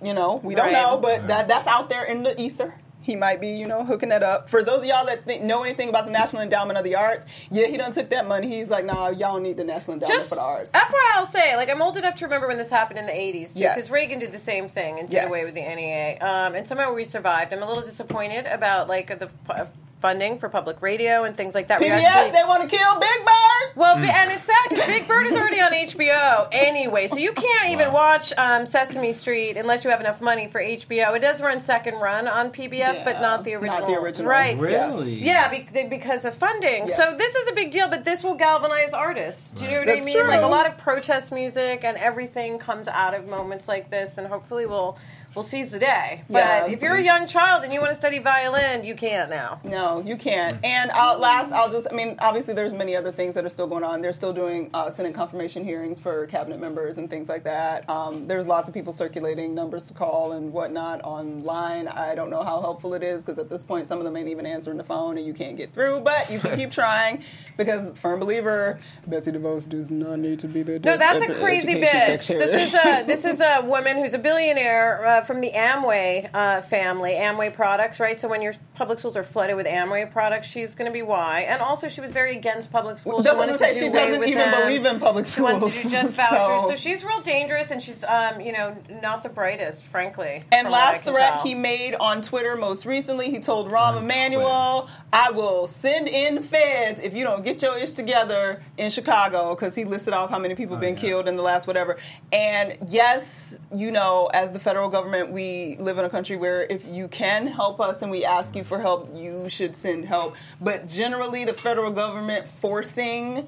[0.04, 0.74] You know, we don't Right.
[0.74, 2.74] know, but that that's out there in the ether.
[3.10, 4.52] He might be, you know, hooking that up.
[4.52, 7.26] For those of y'all that think, know anything about the National Endowment of the Arts,
[7.50, 8.48] yeah, he done took that money.
[8.48, 10.70] He's like, nah, y'all need the National Endowment Just for the Arts.
[10.70, 13.54] FYI, I'll say, like, I'm old enough to remember when this happened in the 80s,
[13.56, 13.76] too, Yes.
[13.78, 15.28] because Reagan did the same thing and did Yes.
[15.28, 16.20] away with the NEA.
[16.22, 17.52] Um, and somehow we survived.
[17.52, 19.70] I'm a little disappointed about, like, the f-
[20.02, 21.80] funding for public radio and things like that.
[21.80, 23.76] We PBS, actually- they want to kill Big Bird.
[23.76, 27.32] Well, bi- and it's sad because Big Bird is already on HBO anyway, so you
[27.34, 31.16] can't even watch um, Sesame Street unless you have enough money for HBO.
[31.16, 33.80] It does run second run on PBS, but not the original.
[33.80, 34.30] Not the original.
[34.30, 34.58] right?
[34.58, 35.12] Really?
[35.16, 36.88] Yeah, be- because of funding.
[36.88, 36.98] Yes.
[36.98, 39.52] So this is a big deal, but this will galvanize artists.
[39.52, 40.16] Do you know what I mean?
[40.18, 40.28] true.
[40.28, 44.28] Like a lot of protest music and everything comes out of moments like this, and
[44.28, 44.98] hopefully we'll
[45.36, 46.24] we'll seize the day.
[46.30, 49.30] But Yeah, if you're a young child and you want to study violin, you can't
[49.30, 49.60] now.
[49.64, 50.54] No, you can't.
[50.64, 53.68] And I'll, last, I'll just, I mean, obviously there's many other things that are still
[53.68, 54.02] going on.
[54.02, 57.90] They're still doing uh, Senate confirmation hearings for cabinet members and things like that.
[57.90, 61.88] Um, there's lots of people circulating numbers to call and whatnot online.
[61.88, 64.30] I don't know how helpful it is because at this point some of them ain't
[64.30, 66.02] even answering the phone and you can't get through.
[66.02, 67.24] But you can keep trying
[67.58, 71.76] because, firm believer, Betsy DeVos does not need to be the No, that's a crazy
[71.76, 72.22] bitch.
[72.24, 72.40] secretary.
[72.40, 76.30] This is a this is a woman who's a billionaire, uh, uh, from the Amway
[76.34, 78.20] uh, family, Amway products, right?
[78.20, 81.42] So when your public schools are flooded with Amway products, she's going to be why.
[81.42, 83.24] And also, she was very against public schools.
[83.24, 83.74] That's She what wanted I say.
[83.74, 84.62] to She do away doesn't even them.
[84.62, 85.76] believe in public She wants schools.
[85.78, 86.62] to do just vouchers.
[86.64, 90.44] So- So, she's real dangerous, and she's, um, you know, not the brightest, frankly.
[90.52, 91.44] And from what I last threat tell.
[91.44, 97.00] he made on Twitter most recently, he told Rahm Emanuel, I will send in feds
[97.02, 100.56] if you don't get your ish together in Chicago, because he listed off how many
[100.56, 101.98] people Oh, been killed in the last whatever.
[102.32, 106.86] And yes, you know, as the federal government, we live in a country where if
[106.86, 110.36] you can help us and we ask you for help, you should send help.
[110.62, 113.48] But generally, the federal government forcing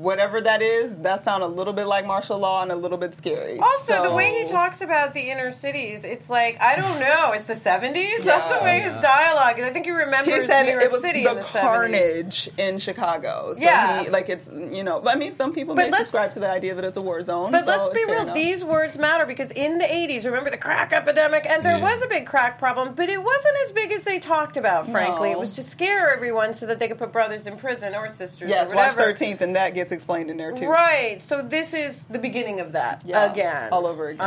[0.00, 3.14] whatever that is, that sounds a little bit like martial law and a little bit
[3.14, 3.58] scary.
[3.58, 7.32] Also, the way he talks about the inner cities, it's like I don't know.
[7.32, 8.24] It's the seventies.
[8.24, 8.64] That's the Yeah.
[8.64, 9.58] way his dialogue.
[9.58, 9.64] is.
[9.66, 11.60] I think he remembers He said New York it was City the in the 70s.
[11.62, 13.52] carnage in Chicago.
[13.54, 14.02] So Yeah.
[14.04, 16.74] he, like it's you know, I mean, some people But may subscribe to the idea
[16.74, 17.52] that it's a war zone.
[17.52, 18.22] But so let's be real.
[18.22, 18.34] enough.
[18.34, 21.82] These words matter because in the '80s, remember the crack epidemic, and there Yeah.
[21.82, 24.88] was a big crack problem, but it wasn't as big as they talked about.
[24.90, 25.36] Frankly, No.
[25.36, 28.48] it was to scare everyone so that they could put brothers in prison or sisters.
[28.48, 28.92] yes, or watch.
[28.92, 30.68] Thirteenth, and that gets explained in there too.
[30.68, 31.20] Right.
[31.22, 34.26] So this is the beginning of that Yeah, again, all over again.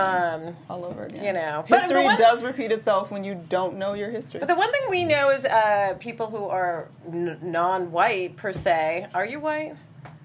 [0.49, 1.23] Um, All over again.
[1.23, 1.63] you know.
[1.67, 4.39] History one- does repeat itself when you don't know your history.
[4.39, 9.07] But the one thing we know is uh, people who are n- non-white per se.
[9.13, 9.75] Are you white?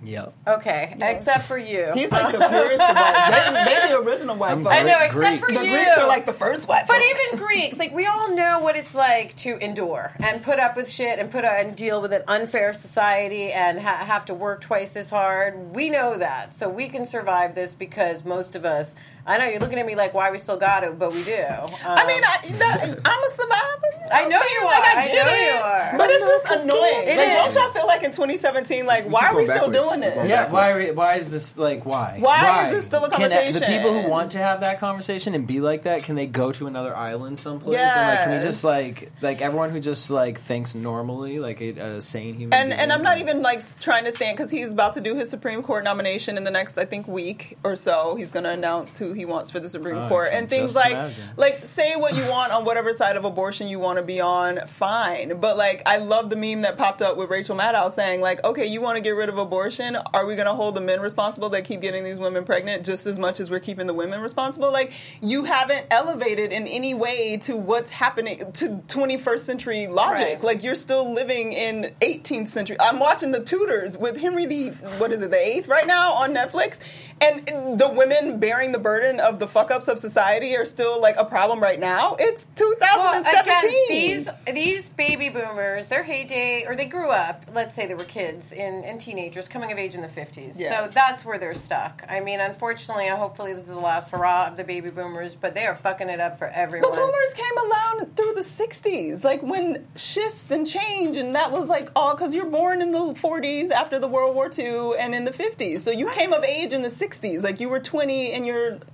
[0.03, 0.35] Yep.
[0.47, 1.91] Okay, except for you.
[1.95, 3.29] He's like the purest of whites.
[3.29, 4.77] They, they're the original white I'm folks.
[4.77, 5.35] I know, Greek.
[5.35, 5.71] except for the you.
[5.73, 6.99] Greeks are like the first white folks.
[6.99, 7.21] But folks.
[7.31, 10.89] even Greeks, like we all know what it's like to endure and put up with
[10.89, 14.61] shit and put up and deal with an unfair society and ha- have to work
[14.61, 15.75] twice as hard.
[15.75, 18.95] We know that, so we can survive this because most of us.
[19.27, 21.37] I know you're looking at me like, why we still got it, but we do.
[21.49, 23.85] Um, I mean, I, that, I'm a survivor.
[24.09, 24.99] You know I know I'm you Like, are.
[24.99, 25.45] I, I get know it.
[25.45, 25.99] you are.
[25.99, 27.03] But it's just annoying.
[27.09, 27.55] It like, is.
[27.55, 30.29] don't y'all feel like in 2017, like, why are we going still doing this?
[30.29, 30.73] Yeah, why?
[30.73, 31.85] are we- Why is this like?
[31.85, 32.17] Why?
[32.19, 35.47] Why is this still a Can the people who want to have that conversation and
[35.47, 37.79] be like that, can they go to another island someplace?
[37.79, 41.69] And like, can we just like, like everyone who just like thinks normally, like a,
[41.97, 42.59] a sane human.
[42.59, 45.15] And being, and I'm not even like trying to stand because he's about to do
[45.17, 48.15] his Supreme Court nomination in the next I think week or so.
[48.17, 50.93] He's going to announce who he wants for the Supreme Oh, Court and things like
[50.93, 51.25] imagine.
[51.37, 54.61] like say what you want on whatever side of abortion you want to be on,
[54.67, 55.39] fine.
[55.41, 58.65] But like I love the meme that popped up with Rachel Maddow saying like, okay,
[58.67, 59.97] you want to get rid of abortion?
[60.15, 63.07] Are we going to hold the men responsible that keep getting these women pregnant just
[63.07, 64.73] as much as we're keeping the women responsible?
[64.73, 70.25] Like you haven't elevated in any way to what's happening to 21st century logic.
[70.27, 70.43] Right.
[70.45, 72.77] Like you're still living in 18th century.
[72.81, 76.33] I'm watching The Tudors with Henry the what is it, the eighth right now on
[76.35, 76.79] Netflix,
[77.21, 81.17] and the women bearing the burden of the fuck ups of society are still like
[81.17, 82.17] a problem right now.
[82.19, 83.41] It's Well, 2017.
[83.43, 87.45] again, these these baby boomers, their heyday, or they grew up.
[87.55, 90.59] Let's say they were kids and, and teenagers coming of age in the fifties.
[90.59, 90.87] Yeah.
[90.87, 92.03] So that's where they're stuck.
[92.09, 95.67] I mean, unfortunately, hopefully this is the last hurrah of the baby boomers, but they
[95.67, 96.91] are fucking it up for everyone.
[96.93, 101.91] boomers came along through the 60s, like when shifts and change, and that was like
[101.97, 105.31] all because you're born in the 40s after the World War II and in the
[105.31, 105.81] 50s.
[105.81, 108.45] So you came of age in the 60s, like you were 20 in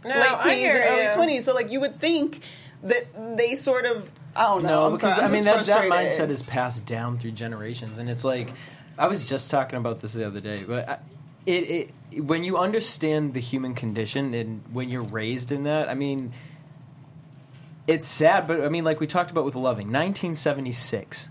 [0.05, 1.39] your late teens and early you.
[1.39, 1.43] 20s.
[1.45, 2.43] So like you would think
[2.83, 4.69] that they sort of, I don't know.
[4.69, 7.99] No, I'm because sorry, I'm I mean that, that mindset is passed down through generations,
[7.99, 8.53] and it's like
[8.99, 10.99] I was just talking about this the other day, but I,
[11.47, 15.95] it, it when you understand the human condition and when you're raised in that, I
[15.95, 16.33] mean,
[17.87, 21.29] it's sad, but I mean, like we talked about with Loving, 1976.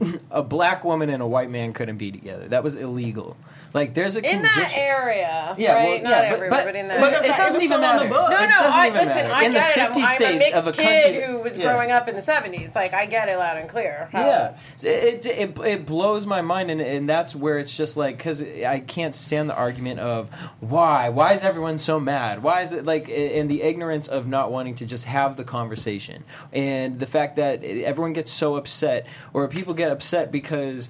[0.30, 2.48] a black woman and a white man couldn't be together.
[2.48, 3.36] That was illegal.
[3.76, 4.62] Like there's a in condition.
[4.62, 5.84] that area, Yeah, right?
[5.84, 6.98] well, Not yeah, but- everywhere, but- but, in that.
[7.00, 7.28] but area.
[7.28, 8.08] it it doesn't even on the matter.
[8.08, 8.30] book.
[8.30, 9.14] No, It no, doesn't I even listen.
[9.14, 9.32] matter.
[9.34, 9.80] I in the get it.
[9.82, 11.64] I'm, 50 I'm a mixed of a kid country who was Yeah.
[11.64, 12.74] growing up in the '70s.
[12.74, 14.08] Like I get it loud and clear.
[14.12, 17.98] how- Yeah, it, it, it, it blows my mind, and, and that's where it's just
[17.98, 22.42] like because I can't stand the argument of why why is everyone so mad?
[22.42, 26.24] Why is it like in the ignorance of not wanting to just have the conversation,
[26.50, 30.88] and the fact that everyone gets so upset, or people get upset because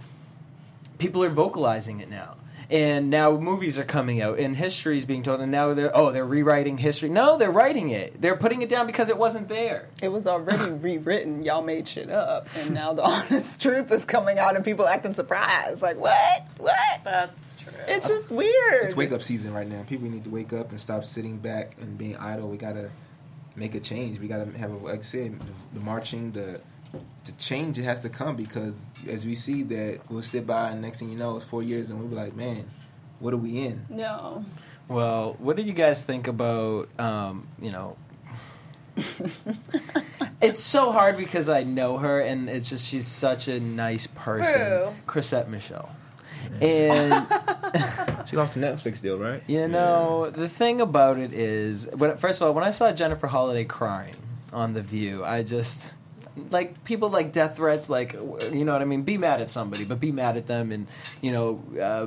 [0.99, 2.37] people are vocalizing it now.
[2.71, 6.11] And now movies are coming out, and history is being told, and now they're oh
[6.11, 7.09] they're rewriting history.
[7.09, 8.21] No, they're writing it.
[8.21, 9.89] They're putting it down because it wasn't there.
[10.03, 11.45] It was already rewritten.
[11.45, 15.15] Y'all made shit up, and now the honest truth is coming out, and people acting
[15.15, 15.81] surprised.
[15.81, 16.47] Like, what?
[16.59, 16.75] What?
[17.05, 17.73] That's true.
[17.87, 18.85] It's just weird.
[18.85, 19.83] It's wake up season right now.
[19.85, 22.49] People need to wake up and stop sitting back and being idle.
[22.49, 22.91] We gotta
[23.55, 24.19] make a change.
[24.19, 26.61] We gotta have a like I said, the, the marching, the
[27.25, 30.81] the change it has to come because as we see that we'll sit by and
[30.83, 32.69] next thing you know it's four years and we'll be like, man,
[33.19, 33.87] what are we in?
[33.89, 34.45] No.
[34.89, 37.97] Well, what did you guys think about, um, you know,
[40.41, 44.61] it's so hard because I know her and it's just she's such a nice person.
[44.61, 44.89] Who?
[45.07, 45.91] Chrisette Michele.
[46.61, 47.27] And
[48.27, 49.43] She lost a Netflix deal, right?
[49.47, 53.29] You know, the thing about it is, when, first of all, when I saw Jennifer
[53.29, 54.17] Holliday crying
[54.53, 55.93] on The View, I just
[56.51, 59.03] like people like death threats, like you know what I mean.
[59.03, 60.87] Be mad at somebody, but be mad at them, and
[61.21, 62.07] you know, uh,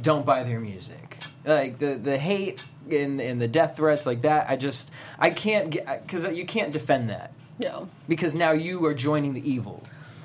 [0.00, 1.18] don't buy their music.
[1.44, 2.60] Like the the hate
[2.90, 4.48] and and the death threats like that.
[4.50, 7.84] I just I can't get because you can't defend that Yeah.
[8.08, 9.82] because now you are joining the evil.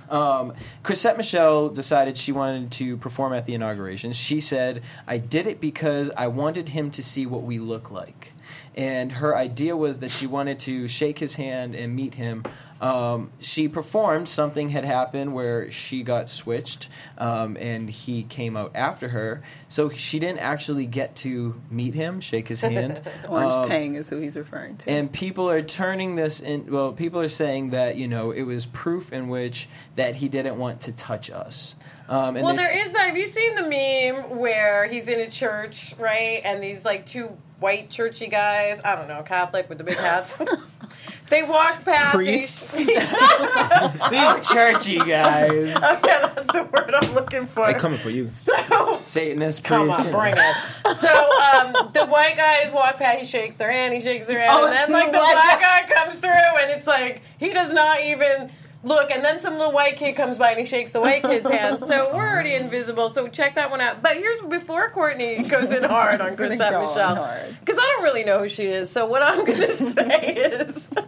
[0.10, 4.12] Um, Chrisette Michele decided she wanted to perform at the inauguration.
[4.12, 8.34] She said, I did it because I wanted him to see what we look like.
[8.76, 12.44] And her idea was that she wanted to shake his hand and meet him.
[12.84, 18.72] Um, she performed, something had happened where she got switched um, and he came out
[18.76, 19.42] after her.
[19.70, 23.02] So she didn't actually get to meet him, shake his hand.
[23.30, 24.90] Orange Um, Tang is who he's referring to.
[24.90, 28.66] and people are turning this in well people are saying that you know it was
[28.66, 31.76] proof in which that he didn't want to touch us
[32.10, 33.08] um, and Well, it's- there is that.
[33.08, 36.42] Have you seen the meme where he's in a church, right?
[36.44, 40.36] And these like two white churchy guys, I don't know, Catholic with the big hats.
[41.30, 42.16] they walk past.
[42.16, 42.76] Priests?
[42.76, 47.66] these churchy guys yeah, that's the word I'm looking for.
[47.66, 48.28] They're coming for you.
[48.28, 48.54] So
[49.00, 50.96] satanist Come priests, on, you bring it.
[50.96, 53.20] So um, the white guys walk past.
[53.20, 53.94] He shakes their hand.
[53.94, 56.30] He shakes their hand, Oh, and then like the the black black guy comes through,
[56.32, 58.52] and it's like he does not even
[58.84, 59.12] look.
[59.12, 61.80] And then some little white kid comes by and he shakes the white kid's hand.
[61.80, 63.10] So we're already invisible.
[63.10, 64.02] So check that one out.
[64.02, 68.04] But here's before Courtney goes in hard on gonna Chrisette go Michele because I don't
[68.04, 68.90] really know who she is.
[68.90, 70.90] So what I'm going to say is.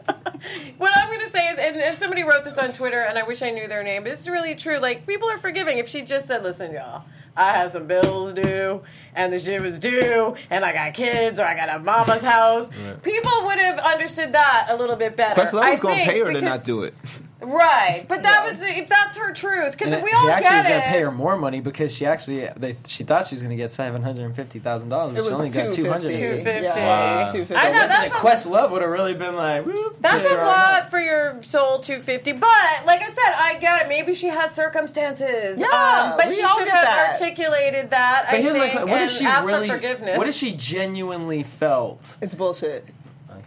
[0.77, 3.23] What I'm going to say is, and, and somebody wrote this on Twitter, and I
[3.23, 4.77] wish I knew their name, but it's really true.
[4.77, 5.79] Like, people are forgiving.
[5.79, 7.03] If she just said, listen, y'all,
[7.35, 8.83] I had some bills due,
[9.15, 12.69] and the shit was due, and I got kids, or I got a mama's house,
[13.01, 15.41] people would have understood that a little bit better.
[15.41, 16.93] Questlove I was gonna pay her to not do it.
[17.41, 18.49] Right, but that Yeah.
[18.51, 20.81] was if that's her truth, because And if we he all actually get was going
[20.81, 23.61] to pay her more money because she actually they, she thought she was going to
[23.61, 26.11] get seven hundred and fifty thousand dollars, but she only got two hundred.
[26.15, 26.43] 250.
[26.43, 26.63] 250.
[26.63, 27.31] Yeah, Wow.
[27.33, 27.55] 250.
[27.55, 30.35] I know, So that's that's a- Questlove would have really been like, whoop, That's a
[30.37, 32.31] lot for your soul 250.
[32.31, 32.49] But
[32.85, 33.89] like I said, I get it.
[33.89, 35.59] Maybe she has circumstances.
[35.59, 37.17] Yeah, um, but she should have that.
[37.21, 38.27] articulated that.
[38.29, 39.67] But I here's my think, question: What and if she asked really?
[39.67, 40.17] for forgiveness.
[40.17, 42.15] What if she genuinely felt?
[42.21, 42.85] It's bullshit.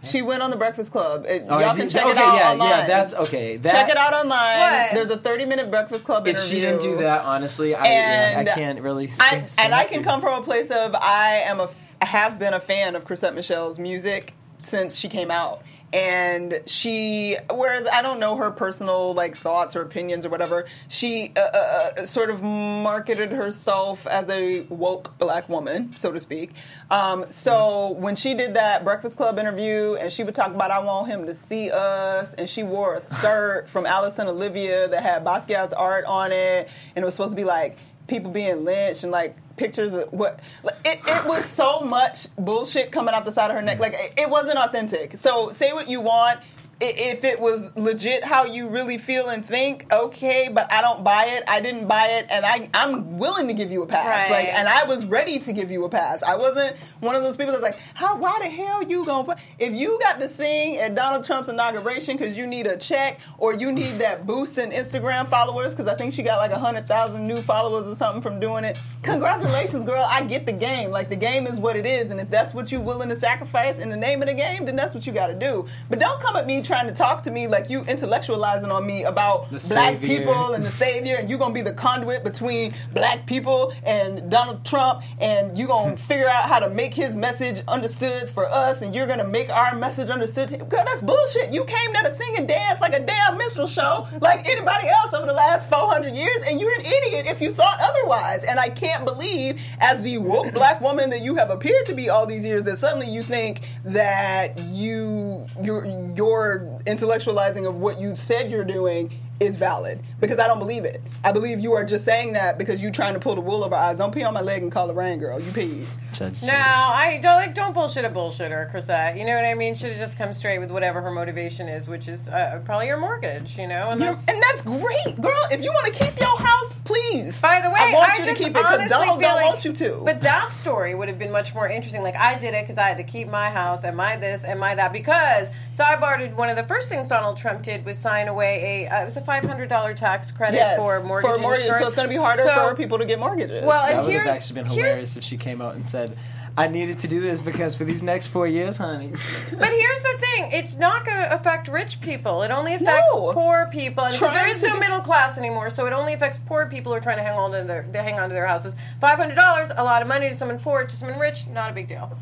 [0.03, 1.25] She went on the Breakfast Club.
[1.27, 2.69] It, Oh, y'all the- can check okay, it out yeah, online.
[2.69, 3.57] yeah, that's okay.
[3.57, 4.59] That, check it out online.
[4.59, 4.93] What?
[4.93, 6.49] There's a 30 minute Breakfast Club If interview.
[6.55, 9.05] she didn't do that, honestly, I, yeah, I can't really.
[9.05, 11.95] I, stand- stand and I can come from a place of I am a f-
[12.01, 14.33] have been a fan of Chrisette Michele's music
[14.63, 15.63] since she came out.
[15.91, 21.31] And she, whereas I don't know her personal like thoughts or opinions or whatever, she
[21.35, 26.51] uh, uh, uh, sort of marketed herself as a woke black woman, so to speak.
[26.91, 30.79] Um, so when she did that Breakfast Club interview, and she would talk about I
[30.79, 35.23] want him to see us, and she wore a skirt from and Olivia that had
[35.25, 37.77] Basquiat's art on it, and it was supposed to be like
[38.09, 40.39] people being lynched and like pictures of what
[40.85, 43.79] it, it was so much bullshit coming out the side of her neck.
[43.79, 45.17] Like it, it wasn't authentic.
[45.17, 46.39] So say what you want
[46.81, 51.25] if it was legit how you really feel and think okay but i don't buy
[51.25, 51.43] it.
[51.47, 54.29] I didn't buy it and I, i'm willing to give you a pass.
[54.29, 54.45] Right.
[54.45, 56.23] like and i was ready to give you a pass.
[56.23, 59.73] I wasn't one of those people that's like how why the hell you gonna if
[59.73, 63.71] you got to sing at donald trump's inauguration because you need a check or you
[63.71, 67.87] need that boost in instagram followers because i think she got like 100000 new followers
[67.87, 70.05] or something from doing it congratulations girl.
[70.07, 70.91] I get the game.
[70.91, 73.79] Like the game is what it is and if that's what you're willing to sacrifice
[73.79, 75.67] in the name of the game then that's what you got to do.
[75.89, 79.03] But don't come at me trying to talk to me like you intellectualizing on me
[79.03, 80.19] about The black savior.
[80.19, 84.63] people and the savior and you're gonna be the conduit between black people and donald
[84.63, 88.93] trump and you're gonna figure out how to make his message understood for us and
[88.93, 90.49] you're gonna make our message understood.
[90.49, 91.51] To girl that's bullshit.
[91.51, 95.15] You came there to sing and dance like a damn minstrel show like anybody else
[95.15, 98.43] over the last 400 years and you're an idiot if you thought otherwise.
[98.43, 102.09] And i can't believe as the woke black woman that you have appeared to be
[102.09, 108.15] all these years that suddenly you think that you your your intellectualizing of what you
[108.15, 111.01] said you're doing is valid because I don't believe it.
[111.23, 113.75] I believe you are just saying that because you're trying to pull the wool over
[113.75, 113.97] our eyes.
[113.97, 115.39] Don't pee on my leg and call it rain, girl.
[115.39, 115.85] You peed.
[116.13, 117.53] Judge No, I don't like.
[117.53, 119.17] Don't bullshit a bullshitter, Chrisette.
[119.17, 119.75] You know what I mean?
[119.75, 122.99] Should have just come straight with whatever her motivation is, which is uh, probably your
[122.99, 123.57] mortgage.
[123.57, 125.39] You know, and that's, and that's great, girl.
[125.51, 127.39] If you want to keep your house, please.
[127.41, 129.37] By the way, I want I you just to keep it because Donald feel don't
[129.37, 130.01] like, want you to.
[130.03, 132.01] But that story would have been much more interesting.
[132.01, 134.59] Like I did it because I had to keep my house and my this and
[134.59, 134.91] my that.
[134.91, 138.89] Because sidebar did one of the first things Donald Trump did was sign away a
[138.89, 141.83] uh, it was a five hundred dollar tax credit yes, for mortgage mortgage, insurance.
[141.83, 143.63] so it's going to be harder So- for people to get mortgages.
[143.63, 145.85] Well, That and would have here's- actually been here's- hilarious if she came out and
[145.85, 146.17] said,
[146.57, 149.11] I needed to do this because for these next four years, honey.
[149.63, 152.41] But here's the thing: it's not going to affect rich people.
[152.41, 153.31] It only affects No.
[153.33, 155.69] poor people, and because there Trying is to no be- middle class anymore.
[155.69, 158.01] So it only affects poor people who are trying to hang on to their they
[158.01, 158.75] hang on to their houses.
[158.99, 160.83] Five hundred dollars, a lot of money to someone poor.
[160.83, 162.17] To someone rich, not a big deal.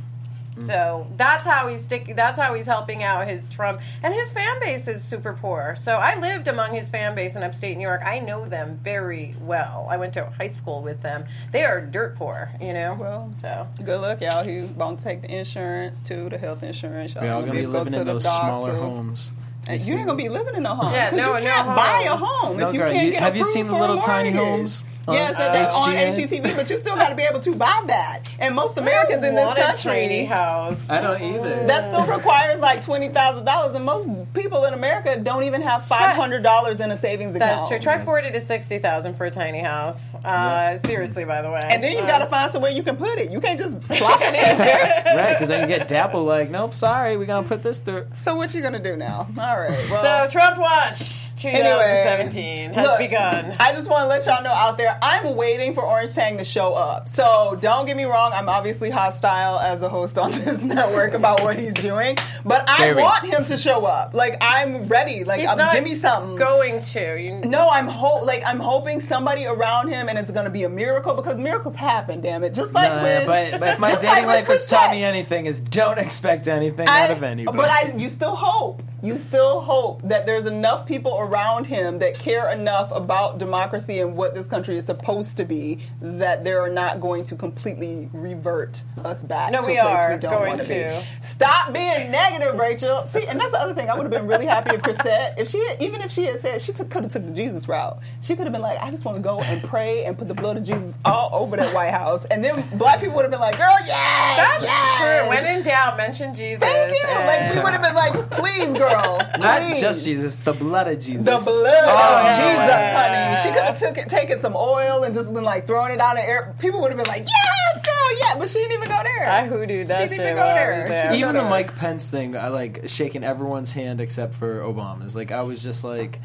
[0.66, 2.16] So that's how he's stick.
[2.16, 5.76] That's how he's helping out his Trump and his fan base is super poor.
[5.78, 8.02] So I lived among his fan base in upstate New York.
[8.04, 9.88] I know them very well.
[9.90, 11.26] I went to high school with them.
[11.52, 12.96] They are dirt poor, you know.
[13.00, 14.44] Well, so Good luck, y'all.
[14.44, 17.14] He won't take the insurance too, the health insurance.
[17.14, 18.48] Y'all We're all gonna gonna be able living go in those doctor.
[18.48, 19.32] smaller homes.
[19.68, 20.94] Uh, and you ain't gonna be living in a home.
[20.94, 21.76] Yeah, 'Cause no- you can't home.
[21.76, 24.00] buy a home No, if you girl, can't you- get have you seen the little
[24.02, 24.50] tiny mortgage.
[24.58, 26.42] homes on, Yes, uh, that they on HGN?
[26.44, 28.30] HGTV, but you still got to be able to buy that.
[28.40, 30.90] And most Americans in this want a country, tiny house.
[30.90, 31.66] I don't either.
[31.68, 35.86] that still requires like twenty thousand dollars, and most people in America don't even have
[35.86, 37.52] five hundred dollars in a savings account.
[37.58, 37.80] That's true.
[37.80, 40.14] Try forty to sixty thousand for a tiny house.
[40.16, 41.62] Uh, Seriously, by the way.
[41.64, 43.32] And then you Uh, got to find somewhere you can put it.
[43.32, 45.04] You can't just plop it in there.
[45.16, 48.08] right, because then you get Dapple like, nope, sorry, we're gonna put this through.
[48.16, 49.28] So what you gonna do now?
[49.40, 49.78] All right.
[49.90, 53.56] So Trump Watch 2017 has look, begun.
[53.60, 56.44] I just want to let y'all know out there, I'm waiting for Orange Tang to
[56.44, 57.10] show up.
[57.10, 61.42] So don't get me wrong, I'm obviously hostile as a host on this network about
[61.44, 63.02] what he's doing, but I Very.
[63.04, 64.14] want him to show up.
[64.14, 65.24] Like I'm ready.
[65.24, 66.36] Like He's um, not give me something.
[66.38, 67.18] going to.
[67.22, 70.70] You, no, I'm ho- like I'm hoping somebody around him, and it's gonna be a
[70.70, 72.22] miracle because miracles happen.
[72.22, 74.60] Damn it, just like Nah, with, but, but if my just dating like life with
[74.60, 74.92] has taught Chrisette.
[74.96, 77.58] me anything, is don't expect anything I- out of anybody.
[77.58, 78.84] But I, you still hope.
[79.04, 84.16] You still hope that there's enough people around him that care enough about democracy and
[84.16, 89.24] what this country is supposed to be that they're not going to completely revert us
[89.24, 90.68] back No, to we a place are we don't going want to.
[90.68, 91.06] be.
[91.22, 93.06] Stop being negative, Rachel.
[93.06, 93.90] See, and that's the other thing.
[93.90, 96.40] I would have been really happy if Chrisette, if she, had, even if she had
[96.40, 98.90] said she took, could have took the Jesus route, she could have been like, I
[98.90, 101.72] just want to go and pray and put the blood of Jesus all over that
[101.74, 104.98] White House, and then black people would have been like, girl, yeah, That's yes.
[105.22, 105.30] true.
[105.30, 106.60] When in doubt, mention Jesus.
[106.60, 107.08] Thank you.
[107.08, 108.87] Like we would have been like, please, girl,
[109.40, 109.82] Not please.
[109.82, 111.26] just Jesus, the blood of Jesus.
[111.26, 113.36] The blood Oh, of Jesus, yeah.
[113.36, 113.42] honey.
[113.42, 116.18] She could have took it, taken some oil and just been like throwing it out
[116.18, 116.56] in air.
[116.60, 119.30] People would have been like, yes, girl, yeah, but she didn't even go there.
[119.30, 120.86] I hoodooed that She didn't even go there.
[120.88, 121.14] there.
[121.14, 121.50] Even go the there.
[121.50, 125.16] Mike Pence thing, I like shaking everyone's hand except for Obama's.
[125.16, 126.20] Like I was just like,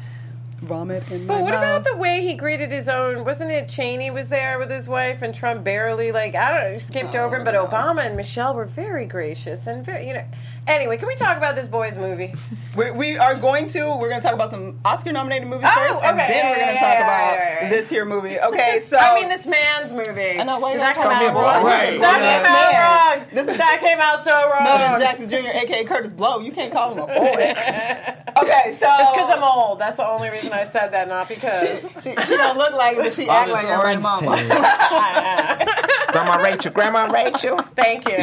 [0.61, 1.63] vomit in my But what mouth.
[1.63, 3.25] about the way he greeted his own?
[3.25, 6.77] Wasn't it Cheney was there with his wife and Trump barely like I don't know
[6.77, 10.23] skipped oh, over him, but Obama and Michelle were very gracious and very you know.
[10.65, 12.33] Anyway, can we talk about this boys movie?
[12.77, 13.97] we, we are going to.
[13.99, 16.67] We're going to talk about some Oscar-nominated movies Oh, first, and then Yeah, we're going
[16.69, 17.69] to yeah, talk yeah, about yeah, yeah.
[17.69, 18.39] this here movie.
[18.39, 20.39] Okay, so I mean, this man's movie.
[20.39, 21.41] I know why you Did that gotta come call me out a boy?
[21.41, 21.63] wrong?
[21.65, 21.99] Right.
[21.99, 23.19] That Yes, came out man.
[23.19, 23.27] wrong.
[23.33, 24.63] This is that came out so wrong.
[24.63, 26.39] Melvin Jackson Jr., aka Kurtis Blow.
[26.39, 27.13] You can't call him a boy.
[28.43, 29.79] okay, so It's because I'm old.
[29.79, 31.61] That's the only reason I said that, not because.
[32.01, 35.65] She, she don't look like it, but she all act like everybody's orange mama.
[36.13, 37.61] Grandma Rachel, Grandma Rachel.
[37.75, 38.15] Thank you.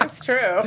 [0.00, 0.60] It's true.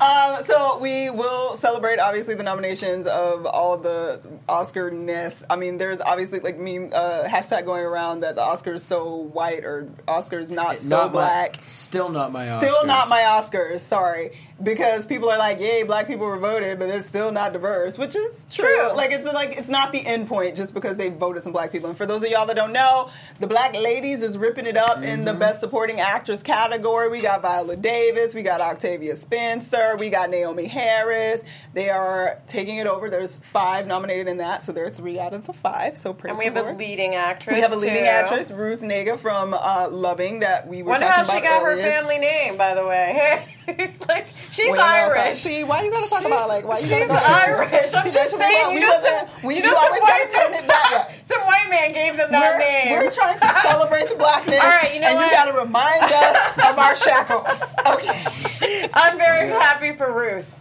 [0.00, 5.44] Um, so we will celebrate obviously the nominations of all the Oscar-ness.
[5.48, 9.64] I mean, there's obviously like meme uh, hashtag going around that the Oscars so white
[9.64, 11.56] or Oscars not so not black.
[11.56, 12.46] My, still not my.
[12.46, 14.32] Still not my Oscars, sorry.
[14.62, 18.14] Because people are like, yay, black people were voted, but it's still not diverse, which
[18.14, 18.64] is true.
[18.64, 18.94] True.
[18.96, 21.88] Like it's like it's not the end point just because they voted some black people.
[21.88, 23.10] And for those of y'all that don't know,
[23.40, 25.24] the Black Ladies is ripping it up in Mm-hmm.
[25.24, 27.08] the Best Supporting Actress category.
[27.10, 31.42] We got Viola Davis, we got Octavia Spencer, we got Naomie Harris.
[31.74, 33.10] They are taking it over.
[33.10, 35.96] There's five nominated in that, so there are three out of the five.
[35.96, 37.54] So praise And we have a leading actress.
[37.54, 38.08] We have a leading too.
[38.08, 41.62] actress, Ruth Negga from uh, Loving, that we were Wonder talking how she about got
[41.64, 43.44] her family name, by the way.
[43.68, 45.42] It's like she's Well, Irish.
[45.42, 47.94] See, why you gotta talk about like why you She's Irish.
[47.94, 48.68] I'm See, just Rachel, we saying.
[48.68, 51.21] You we know we- You you always gotta turn it back.
[51.32, 52.92] Some white man gave them that We're, name.
[52.92, 54.62] we're trying to celebrate the blackness.
[54.62, 55.30] All right, you know and what?
[55.30, 57.62] you gotta remind us of our shackles.
[57.86, 58.88] Okay.
[58.94, 60.54] I'm very happy for Ruth.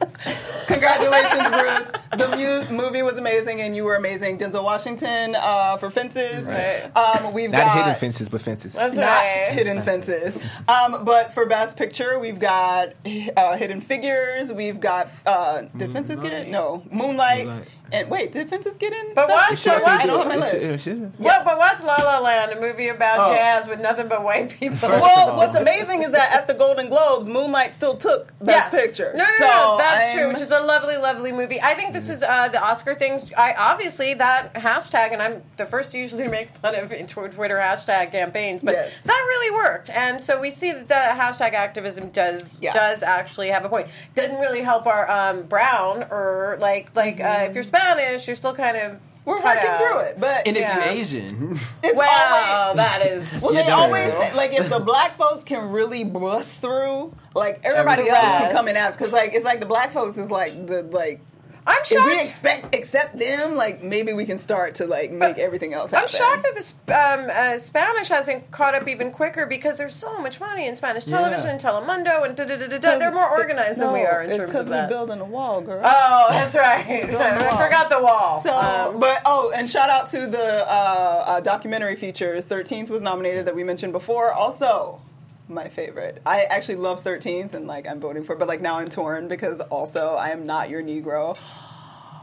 [0.68, 1.92] Congratulations, Ruth.
[2.18, 4.38] The mu- movie was amazing, and you were amazing.
[4.38, 6.48] Denzel Washington uh, for Fences.
[6.96, 8.74] Um, we've Not got hidden fences, but fences.
[8.74, 9.48] That's not right.
[9.52, 10.38] hidden fences.
[10.68, 12.90] Um, but for best picture, we've got
[13.38, 14.52] uh, Hidden Figures.
[14.54, 16.48] We've got uh, did Fences get it?
[16.50, 17.46] No, Moonlight.
[17.48, 17.68] Moonlight.
[17.94, 19.14] And wait, did Fences get in?
[19.14, 19.86] But Best watch- Picture?
[19.90, 20.54] I don't have my It list.
[20.78, 23.36] Should- Yeah, but watch La La Land, a movie about Oh.
[23.36, 24.78] jazz with nothing but white people.
[24.78, 28.82] First Well, what's amazing is that at the Golden Globes, Moonlight still took Best Yes.
[28.82, 29.12] Picture.
[29.16, 30.28] No, no, so no, that's I'm- true.
[30.30, 31.62] Which is a lovely, lovely movie.
[31.62, 33.32] I think this is uh, the Oscar things.
[33.38, 37.58] I obviously that hashtag, and I'm the first usually to make fun of in Twitter
[37.58, 39.02] hashtag campaigns, but Yes.
[39.02, 39.90] that really worked.
[39.90, 42.74] And so we see that the hashtag activism does Yes.
[42.74, 43.88] does actually have a point.
[44.16, 48.54] Doesn't really help our um, brown or like like uh, if you're Spanish, you're still
[48.54, 49.80] kind of we're cut working out.
[49.80, 50.20] through it.
[50.20, 50.76] But And if Yeah.
[50.76, 53.40] you're Asian, it's Well, always that is.
[53.42, 53.72] Well, they don't.
[53.80, 58.34] always say, like if the black folks can really bust through, like everybody Everything else
[58.38, 58.54] can else.
[58.54, 58.98] come in after.
[58.98, 61.22] Because like it's like the black folks is like the like.
[61.68, 65.74] I'm If we expect accept them, like maybe we can start to like make everything
[65.74, 66.10] else happen.
[66.12, 66.56] I'm shocked that
[66.88, 70.76] the um, uh, Spanish hasn't caught up even quicker because there's so much money in
[70.76, 71.58] Spanish television, Yeah.
[71.58, 72.98] Telemundo, and da da da da da.
[72.98, 75.82] They're more organized than we are in it's because we're building a wall, girl.
[75.84, 76.86] Oh, that's right.
[76.90, 78.42] I forgot the wall.
[78.42, 82.46] So, Um, but oh, and shout out to the uh, uh, documentary features.
[82.46, 84.32] Thirteenth was nominated that we mentioned before.
[84.34, 85.00] Also,
[85.48, 86.22] my favorite.
[86.26, 89.28] I actually love Thirteenth, and like I'm voting for, it, but like now I'm torn
[89.28, 91.38] because also I am not your Negro.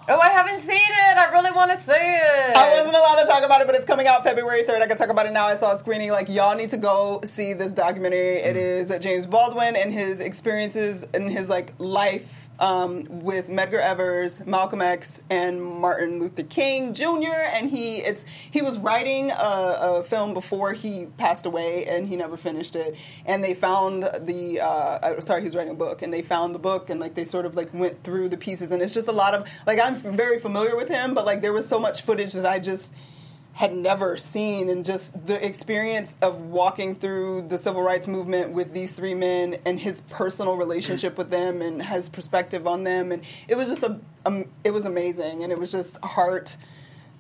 [0.09, 1.16] oh, I haven't seen it.
[1.16, 2.57] I really want to see it.
[2.57, 4.83] I wasn't allowed to talk about it, but it's coming out February 3rd.
[4.83, 5.47] I can talk about it now.
[5.47, 6.11] I saw a screening.
[6.11, 8.39] Like, y'all need to go see this documentary.
[8.39, 13.80] It is uh, James Baldwin and his experiences and his, like, life um, with Medgar
[13.80, 17.44] Evers, Malcolm X, and Martin Luther King Jr.
[17.52, 22.16] And he, it's, he was writing a, a film before he passed away, and he
[22.16, 22.96] never finished it.
[23.24, 26.54] And they found the, uh, uh, sorry, he was writing a book, and they found
[26.54, 28.72] the book, and, like, they sort of, like, went through the pieces.
[28.72, 31.52] And it's just a lot of, like, I'm very familiar with him, but, like, there
[31.52, 32.92] was so much footage that I just,
[33.59, 38.72] had never seen and just the experience of walking through the civil rights movement with
[38.72, 43.20] these three men and his personal relationship with them and his perspective on them and
[43.48, 43.98] it was just a
[44.62, 46.56] it was amazing and it was just heart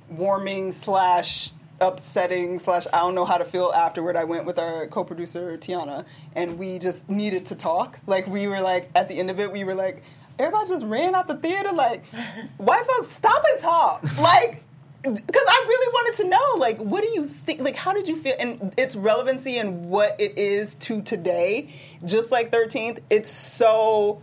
[0.08, 4.14] warming slash upsetting slash I don't know how to feel afterward.
[4.14, 6.04] I went with our co-producer Tiana
[6.36, 7.98] and we just needed to talk.
[8.06, 10.04] Like we were like at the end of it we were like
[10.38, 12.06] everybody just ran out the theater like
[12.58, 14.18] white folks stop and talk.
[14.18, 14.62] Like
[15.02, 17.60] because I really wanted to know, like, what do you think?
[17.60, 18.34] Like, how did you feel?
[18.38, 21.74] And its relevancy and what it is to today,
[22.04, 24.20] just like 13th, it's so,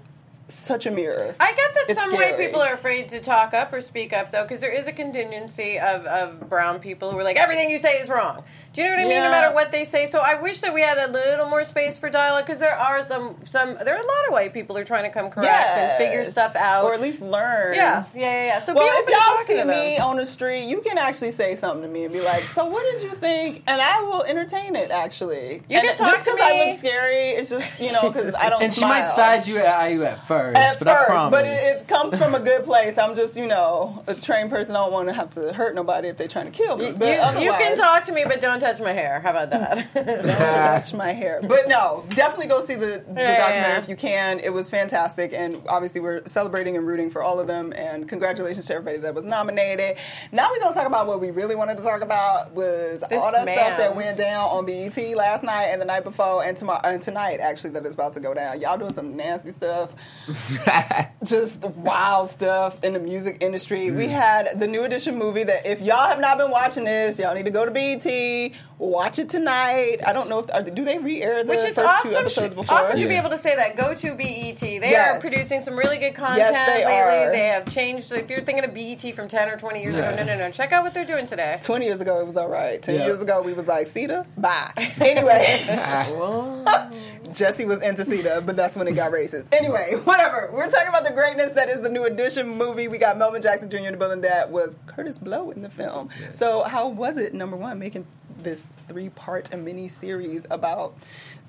[0.48, 1.36] such a mirror.
[1.40, 2.46] I get that It's some white scary.
[2.48, 5.80] people are afraid to talk up or speak up, though, because there is a contingency
[5.80, 8.44] of, of brown people who are like, everything you say is wrong.
[8.74, 9.24] Do you know what I mean?
[9.24, 10.06] No matter what they say.
[10.08, 13.08] So I wish that we had a little more space for dialogue, because there are
[13.08, 15.50] some, some, there are a lot of white people who are trying to come correct
[15.78, 16.84] and figure stuff out.
[16.86, 17.74] Or at least learn.
[17.76, 18.62] yeah, yeah, yeah, yeah.
[18.64, 20.82] So Well, be if open to y'all talking see to me on the street, you
[20.82, 23.82] can actually say something to me and be like, "So, what did you think?" And
[23.82, 24.92] I will entertain it.
[24.92, 26.70] Actually, You and can talk just to I me.
[26.72, 27.30] look scary.
[27.32, 28.62] It's just you know because I don't.
[28.62, 31.32] and she might side you at IU at first, at but I first, promise.
[31.32, 32.98] but it, it comes from a good place.
[32.98, 34.76] I'm just, you know, a trained person.
[34.76, 36.88] I don't want to have to hurt nobody if they're trying to kill me.
[36.88, 39.20] You, But you can talk to me, but don't touch my hair.
[39.22, 39.94] How about that?
[39.96, 41.40] Don't touch my hair.
[41.42, 43.78] But no, definitely go see the, the Yeah, documentary yeah.
[43.80, 44.40] if you can.
[44.40, 47.74] It was fantastic, and obviously we're celebrating and rooting for all of them.
[47.76, 49.98] And congratulations to everybody that was nominated.
[50.32, 53.32] Now we're gonna talk about what we really wanted to talk about was This all
[53.32, 56.82] that stuff that went down on BET last night and the night before, and tomorrow
[56.84, 58.60] and tonight actually that is about to go down.
[58.62, 59.92] Y'all doing some nasty stuff.
[61.24, 63.92] just wild stuff in the music industry.
[63.92, 64.10] We mm.
[64.10, 67.46] had the new edition movie that if y'all have not been watching this, y'all need
[67.46, 69.98] to go to BET, watch it tonight.
[70.06, 72.16] I don't know if are, do they re-air the Which is first two awesome.
[72.16, 72.78] episodes before.
[72.78, 73.76] Awesome to be able to say that.
[73.76, 74.60] Go to BET.
[74.60, 75.18] They Yes.
[75.18, 76.94] are producing some really good content Yes, they lately.
[77.26, 77.32] are.
[77.32, 78.12] They have changed.
[78.12, 80.10] If you're thinking of BET from 10 or 20 years Yeah.
[80.12, 80.52] ago, no, no, no.
[80.52, 81.58] Check out what they're doing today.
[81.62, 82.82] 20 years ago, it was all right.
[82.82, 83.06] 10 Yeah.
[83.06, 84.72] years ago, we was like, Cedar, bye.
[85.00, 85.62] Anyway,
[87.34, 89.46] Jesse was into Cedar, but that's when it got racist.
[89.52, 90.50] Anyway, whatever.
[90.52, 92.88] We're talking about the greatness that is the new edition movie.
[92.88, 93.78] We got Melvin Jackson Jr.
[93.78, 96.10] in the building that was Kurtis Blow in the film.
[96.34, 98.06] So, how was it, number one, making
[98.42, 100.96] this three part mini series about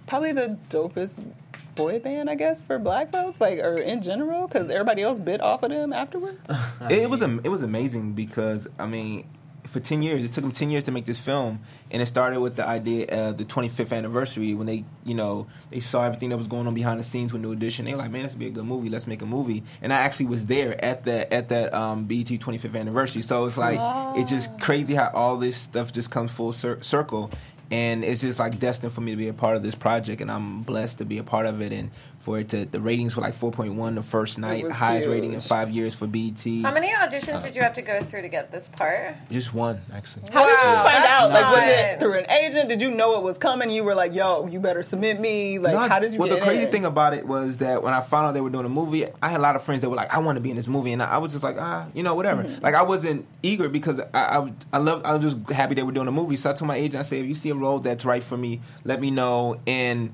[0.06, 1.22] probably the dopest
[1.74, 5.40] boy band, I guess, for black folks, like, or in general, because everybody else bit
[5.40, 6.50] off of them afterwards?
[6.90, 9.28] it, it was it was amazing because I mean,
[9.76, 11.60] for ten years, it took them ten years to make this film,
[11.90, 15.80] and it started with the idea of the 25th anniversary when they, you know, they
[15.80, 17.84] saw everything that was going on behind the scenes with New Edition.
[17.84, 18.88] They were like, man, this would be a good movie.
[18.88, 19.64] Let's make a movie.
[19.82, 23.20] And I actually was there at that at that um, BET 25th anniversary.
[23.20, 23.78] So it's like
[24.16, 27.30] it's just crazy how all this stuff just comes full cir- circle.
[27.70, 30.30] And it's just like destined for me to be a part of this project, and
[30.30, 31.72] I'm blessed to be a part of it.
[31.72, 31.90] And
[32.26, 35.40] for it to, the ratings were like 4.1 the first night, was highest rating in
[35.40, 36.60] five years for BT.
[36.60, 39.14] How many auditions did you have to go through to get this part?
[39.30, 40.24] Just one, actually.
[40.32, 41.30] How did you find that's out?
[41.30, 42.68] Like, was it through an agent?
[42.68, 43.70] Did you know it was coming?
[43.70, 46.40] You were like, "Yo, you better submit me." Like, No, how did you well, get
[46.40, 46.72] the crazy in?
[46.72, 49.28] thing about it was that when I found out they were doing a movie, I
[49.28, 50.92] had a lot of friends that were like, "I want to be in this movie,"
[50.92, 52.60] and I, I was just like, "Ah, you know, whatever." Mm-hmm.
[52.60, 55.92] Like I wasn't eager because I, I, I love, I was just happy they were
[55.92, 56.36] doing a movie.
[56.36, 58.36] So I told my agent, I said, "If you see a role that's right for
[58.36, 60.12] me, let me know." And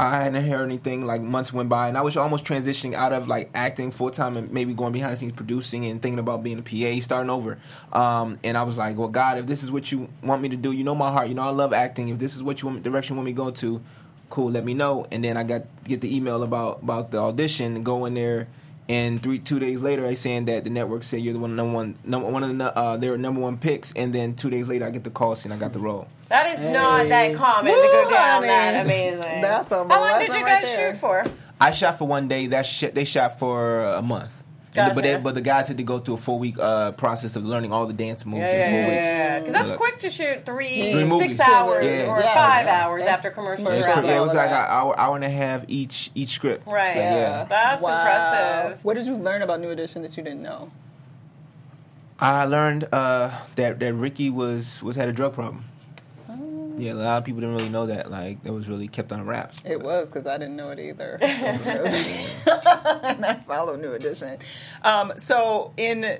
[0.00, 1.06] I hadn't heard anything.
[1.06, 4.36] Like months went by, and I was almost transitioning out of like acting full time
[4.36, 7.58] and maybe going behind the scenes producing and thinking about being a PA, starting over.
[7.92, 10.56] Um, and I was like, "Well, God, if this is what you want me to
[10.56, 11.28] do, you know my heart.
[11.28, 12.08] You know I love acting.
[12.08, 13.82] If this is what you want, direction you want me go to."
[14.30, 15.06] cool, let me know.
[15.10, 18.48] And then I got get the email about about the audition, go in there,
[18.90, 21.72] And three two days later, I saying that the network said you're the one number
[21.72, 24.84] one number one of the uh, their number one picks, and then two days later,
[24.84, 26.08] I get the call saying I got the role.
[26.28, 28.48] That is not that common to go down honey.
[28.48, 29.42] that amazing.
[29.42, 30.92] That's a How long did you guys there.
[30.92, 31.24] shoot for?
[31.60, 32.48] I shot for one day.
[32.48, 34.32] That sh- they shot for a month.
[34.74, 36.92] And the- but, they, but the guys had to go through a four week uh,
[36.92, 39.06] process of learning all the dance moves Yeah, in yeah, four yeah, weeks.
[39.06, 39.38] yeah.
[39.40, 41.36] Because that's So- quick to shoot three, Three movies.
[41.38, 42.06] six hours Yeah.
[42.10, 42.84] or Yeah, five yeah.
[42.86, 44.04] hours That's- after commercials Yeah, It's are it's out.
[44.04, 46.66] cra- yeah, it was like an hour, hour and a half each each script.
[46.66, 46.94] Right.
[46.94, 47.44] But yeah.
[47.48, 47.98] That's Wow.
[48.00, 48.84] impressive.
[48.84, 50.70] What did you learn about New Edition that you didn't know?
[52.20, 55.64] I learned uh, that that Ricky was was had a drug problem.
[56.80, 58.10] Yeah, a lot of people didn't really know that.
[58.10, 59.58] Like that was really kept on wraps.
[59.64, 61.18] It was because I didn't know it either.
[61.20, 64.38] and I follow New Edition.
[64.82, 66.18] Um, so, in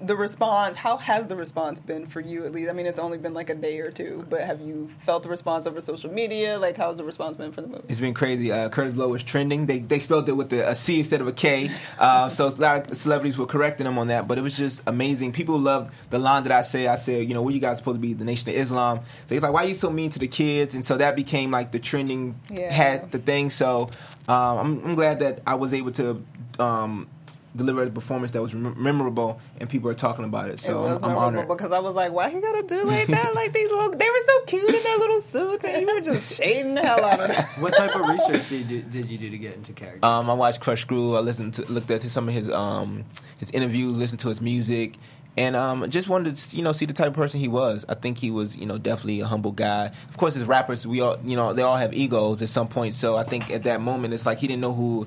[0.00, 2.68] the response, how has the response been for you at least?
[2.68, 5.28] I mean, it's only been like a day or two, but have you felt the
[5.28, 6.58] response over social media?
[6.58, 7.84] Like, how's the response been for the movie?
[7.88, 8.52] It's been crazy.
[8.52, 9.66] Uh, Kurtis Blow was trending.
[9.66, 11.70] They they spelled it with a, a C instead of a K.
[11.98, 14.28] Uh, so a lot of celebrities were correcting him on that.
[14.28, 15.32] But it was just amazing.
[15.32, 16.86] People loved the line that I say.
[16.88, 18.98] I said, you know, what you guys supposed to be the Nation of Islam.
[19.26, 20.74] So he's like, why are you so mean to the kids?
[20.74, 22.70] And so that became like the trending Yeah.
[22.70, 23.48] had the thing.
[23.50, 23.88] So
[24.28, 26.22] um, I'm, I'm glad that I was able to.
[26.58, 27.08] Um,
[27.56, 30.92] deliver a performance that was mem- memorable and people are talking about it so it
[30.92, 33.34] was I'm, I'm honored because I was like, why he gotta do like that?
[33.34, 36.34] Like these little, they were so cute in their little suits, and you were just
[36.36, 37.44] shading the hell out of them.
[37.62, 40.04] What type of research did you do, did you do to get into character?
[40.04, 41.14] Um, I watched Krush Groove.
[41.14, 43.04] I listened to, looked at some of his um,
[43.38, 44.94] his interviews, listened to his music,
[45.36, 47.84] and um, just wanted to you know see the type of person he was.
[47.88, 49.90] I think he was you know definitely a humble guy.
[50.08, 52.94] Of course, as rappers, we all you know they all have egos at some point.
[52.94, 55.06] So I think at that moment, it's like he didn't know who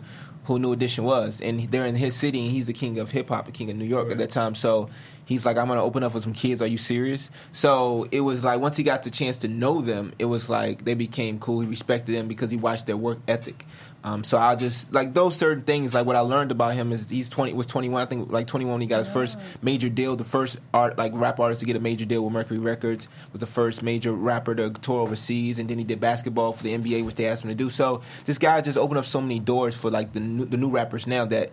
[0.49, 3.29] who New Edition was, and they're in his city, and he's the king of hip
[3.29, 4.55] hop, the king of New York at that time.
[4.55, 4.89] So.
[5.25, 6.59] He's like, I'm gonna open up for some kids.
[6.59, 7.29] Are you serious?
[7.51, 10.85] So it was like once he got the chance to know them, it was like
[10.85, 11.59] they became cool.
[11.59, 13.67] He respected them because he watched their work ethic.
[14.03, 15.93] Um, so I just like those certain things.
[15.93, 18.01] Like what I learned about him is he's twenty was twenty one.
[18.01, 20.15] I think like twenty one he got his first major deal.
[20.15, 23.41] The first art like rap artist to get a major deal with Mercury Records was
[23.41, 27.05] the first major rapper to tour overseas, and then he did basketball for the NBA,
[27.05, 27.69] which they asked him to do.
[27.69, 30.69] So this guy just opened up so many doors for like the new, the new
[30.69, 31.51] rappers now that.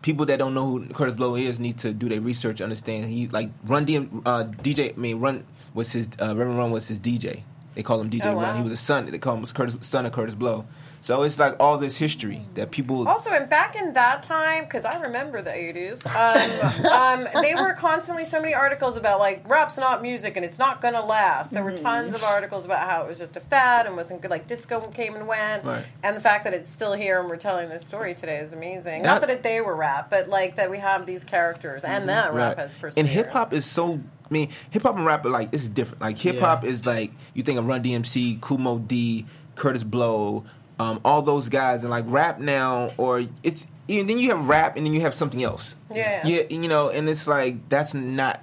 [0.00, 3.26] People that don't know who Kurtis Blow is need to do their research, understand he
[3.26, 4.94] like Run DM, uh, DJ.
[4.94, 5.44] I mean, Run
[5.74, 7.42] was his uh, Reverend Run was his DJ.
[7.74, 8.42] They call him DJ Oh, wow.
[8.42, 8.56] Run.
[8.56, 9.06] He was a son.
[9.06, 10.66] They call him Kurtis, son of Kurtis Blow.
[11.00, 13.06] So it's like all this history that people.
[13.08, 17.72] Also, and back in that time, because I remember the 80s, um, um, they were
[17.74, 21.50] constantly so many articles about like rap's not music and it's not gonna last.
[21.52, 21.84] There were Mm-hmm.
[21.84, 24.30] tons of articles about how it was just a fad and wasn't good.
[24.30, 25.84] Like disco came and went, Right.
[26.02, 29.02] and the fact that it's still here and we're telling this story today is amazing.
[29.02, 32.34] Not that it, they were rap, but like that we have these characters and that
[32.34, 32.98] rap has persisted.
[33.04, 34.00] And hip hop is so.
[34.30, 36.02] I mean, hip hop and rap are like it's different.
[36.02, 39.24] Like hip hop is like you think of Run DMC, Kumo D,
[39.56, 40.44] Kurtis Blow,
[40.78, 44.76] um, all those guys, and like rap now, or it's and then you have rap,
[44.76, 45.76] and then you have something else.
[45.92, 46.26] Yeah.
[46.26, 48.42] yeah, you know, and it's like that's not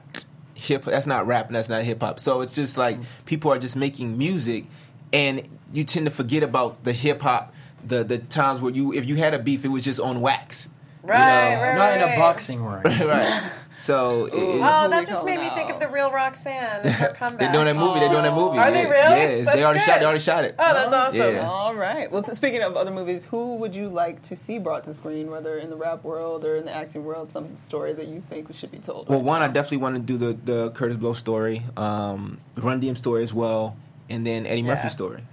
[0.54, 0.86] hip.
[0.86, 2.20] That's not rap, and that's not hip hop.
[2.20, 4.66] So it's just like people are just making music,
[5.14, 7.54] and you tend to forget about the hip hop.
[7.86, 10.68] The the times where you if you had a beef, it was just on wax.
[11.04, 11.20] right,
[11.56, 12.84] know, right, Not in a boxing ring.
[12.84, 13.52] right.
[13.86, 16.82] So it- it's, Oh, that just made me think of the real Roxanne.
[17.14, 17.38] Comeback.
[17.38, 18.00] They're doing that movie.
[18.00, 18.58] They're doing that movie.
[18.58, 18.90] Are they yeah.
[18.90, 19.16] really?
[19.38, 19.86] Yes, That's they already good.
[19.86, 20.00] shot.
[20.00, 20.56] They already shot it.
[20.58, 21.20] Oh, that's awesome.
[21.36, 21.48] Yeah.
[21.48, 22.12] All right.
[22.12, 25.30] Well, t- speaking of other movies, who would you like to see brought to screen,
[25.30, 28.52] whether in the rap world or in the acting world, some story that you think
[28.56, 29.08] should be told?
[29.08, 29.46] Well, right one, now?
[29.46, 33.34] I definitely want to do the the Kurtis Blow story, um, Run DM story as
[33.34, 33.78] well,
[34.10, 34.90] and then Eddie Murphy Yeah.
[34.90, 35.24] story.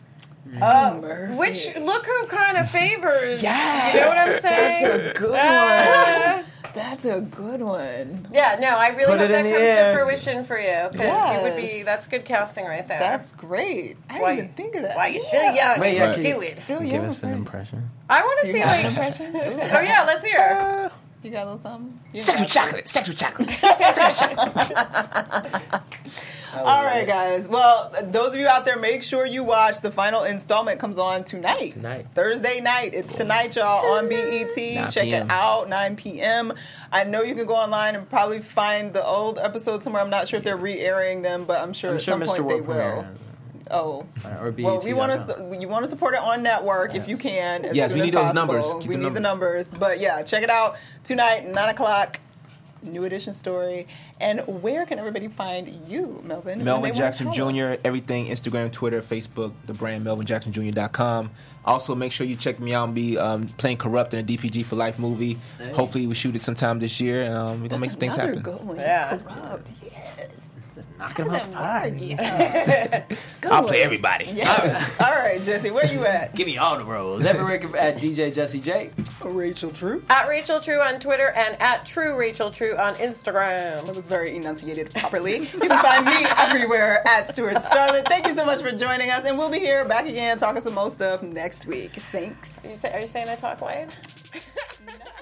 [0.60, 1.34] Oh, Murphy.
[1.36, 3.42] which look who kind of favors.
[3.42, 4.84] yeah, you know what I'm saying?
[4.84, 6.44] That's a good one.
[6.74, 8.28] That's a good one.
[8.32, 11.42] Yeah, no, I really Put hope that comes the to fruition for you because you
[11.42, 11.82] would be.
[11.82, 12.98] That's good casting right there.
[12.98, 13.96] That's great.
[14.08, 14.96] I didn't even think of that.
[14.96, 15.80] why you still young.
[15.80, 16.14] Wait, yeah, Right.
[16.14, 16.56] can Do it.
[16.56, 17.04] Still give young.
[17.06, 17.90] us an impression?
[18.08, 18.84] I want to see an like.
[18.86, 19.32] impression?
[19.36, 20.38] Oh yeah, let's hear.
[20.38, 20.88] Uh,
[21.22, 22.00] You got a little something?
[22.12, 22.88] You Sex with chocolate.
[22.88, 23.48] Sex with chocolate.
[23.50, 25.82] Sex with chocolate.
[26.56, 27.48] All right, guys.
[27.48, 29.80] Well, those of you out there, make sure you watch.
[29.80, 31.72] The final installment comes on tonight.
[31.74, 32.06] Tonight.
[32.14, 32.92] Thursday night.
[32.92, 34.54] It's tonight, y'all, on BET.
[34.90, 35.26] Check p.m.
[35.26, 36.52] it out, 9 p.m.
[36.90, 40.02] I know you can go online and probably find the old episode somewhere.
[40.02, 42.36] I'm not sure if they're re-airing them, but I'm sure I'm at sure some Mr.
[42.36, 43.02] point they World Premiere will.
[43.02, 43.20] has it.
[43.72, 44.04] Oh.
[44.40, 44.64] Or BET.
[44.64, 47.64] Well, we want to you want to support it on network if you can.
[47.64, 48.54] As Yes, we need those possible.
[48.54, 48.66] numbers.
[48.80, 52.20] Keep we the need the numbers, but yeah, check it out tonight, nine o'clock.
[52.84, 53.86] New edition story.
[54.20, 56.64] And where can everybody find you, Melvin?
[56.64, 57.32] Melvin Jackson?
[57.32, 57.76] Jr.
[57.84, 59.52] Everything Instagram, Twitter, Facebook.
[59.66, 61.30] The brand MelvinJacksonJr.com.
[61.64, 64.64] Also, make sure you check me out and be um, playing Kurupt in a DPG
[64.64, 65.38] for Life movie.
[65.74, 68.40] Hopefully, we shoot it sometime this year, and um, we're gonna make some things happen.
[68.42, 68.76] good one.
[68.76, 69.16] Yeah.
[69.16, 70.28] Kurupt, yes.
[71.02, 73.06] Just knocking them out the
[73.42, 73.52] park.
[73.52, 74.26] I'll play everybody.
[74.26, 74.96] Yes.
[75.00, 76.34] All right, Jesse, where you at?
[76.34, 77.24] Give me all the roles.
[77.24, 78.90] Everywhere at DJ Jesse J.
[79.24, 80.02] Rachel True.
[80.08, 83.84] At Rachel True on Twitter and at True Rachel True on Instagram.
[83.84, 85.38] That was very enunciated properly.
[85.38, 88.06] You can find me everywhere at Stuart Starlet.
[88.06, 90.74] Thank you so much for joining us, and we'll be here back again talking some
[90.74, 91.92] more stuff next week.
[92.12, 92.64] Thanks.
[92.64, 93.88] Are you, say, are you saying I talk white?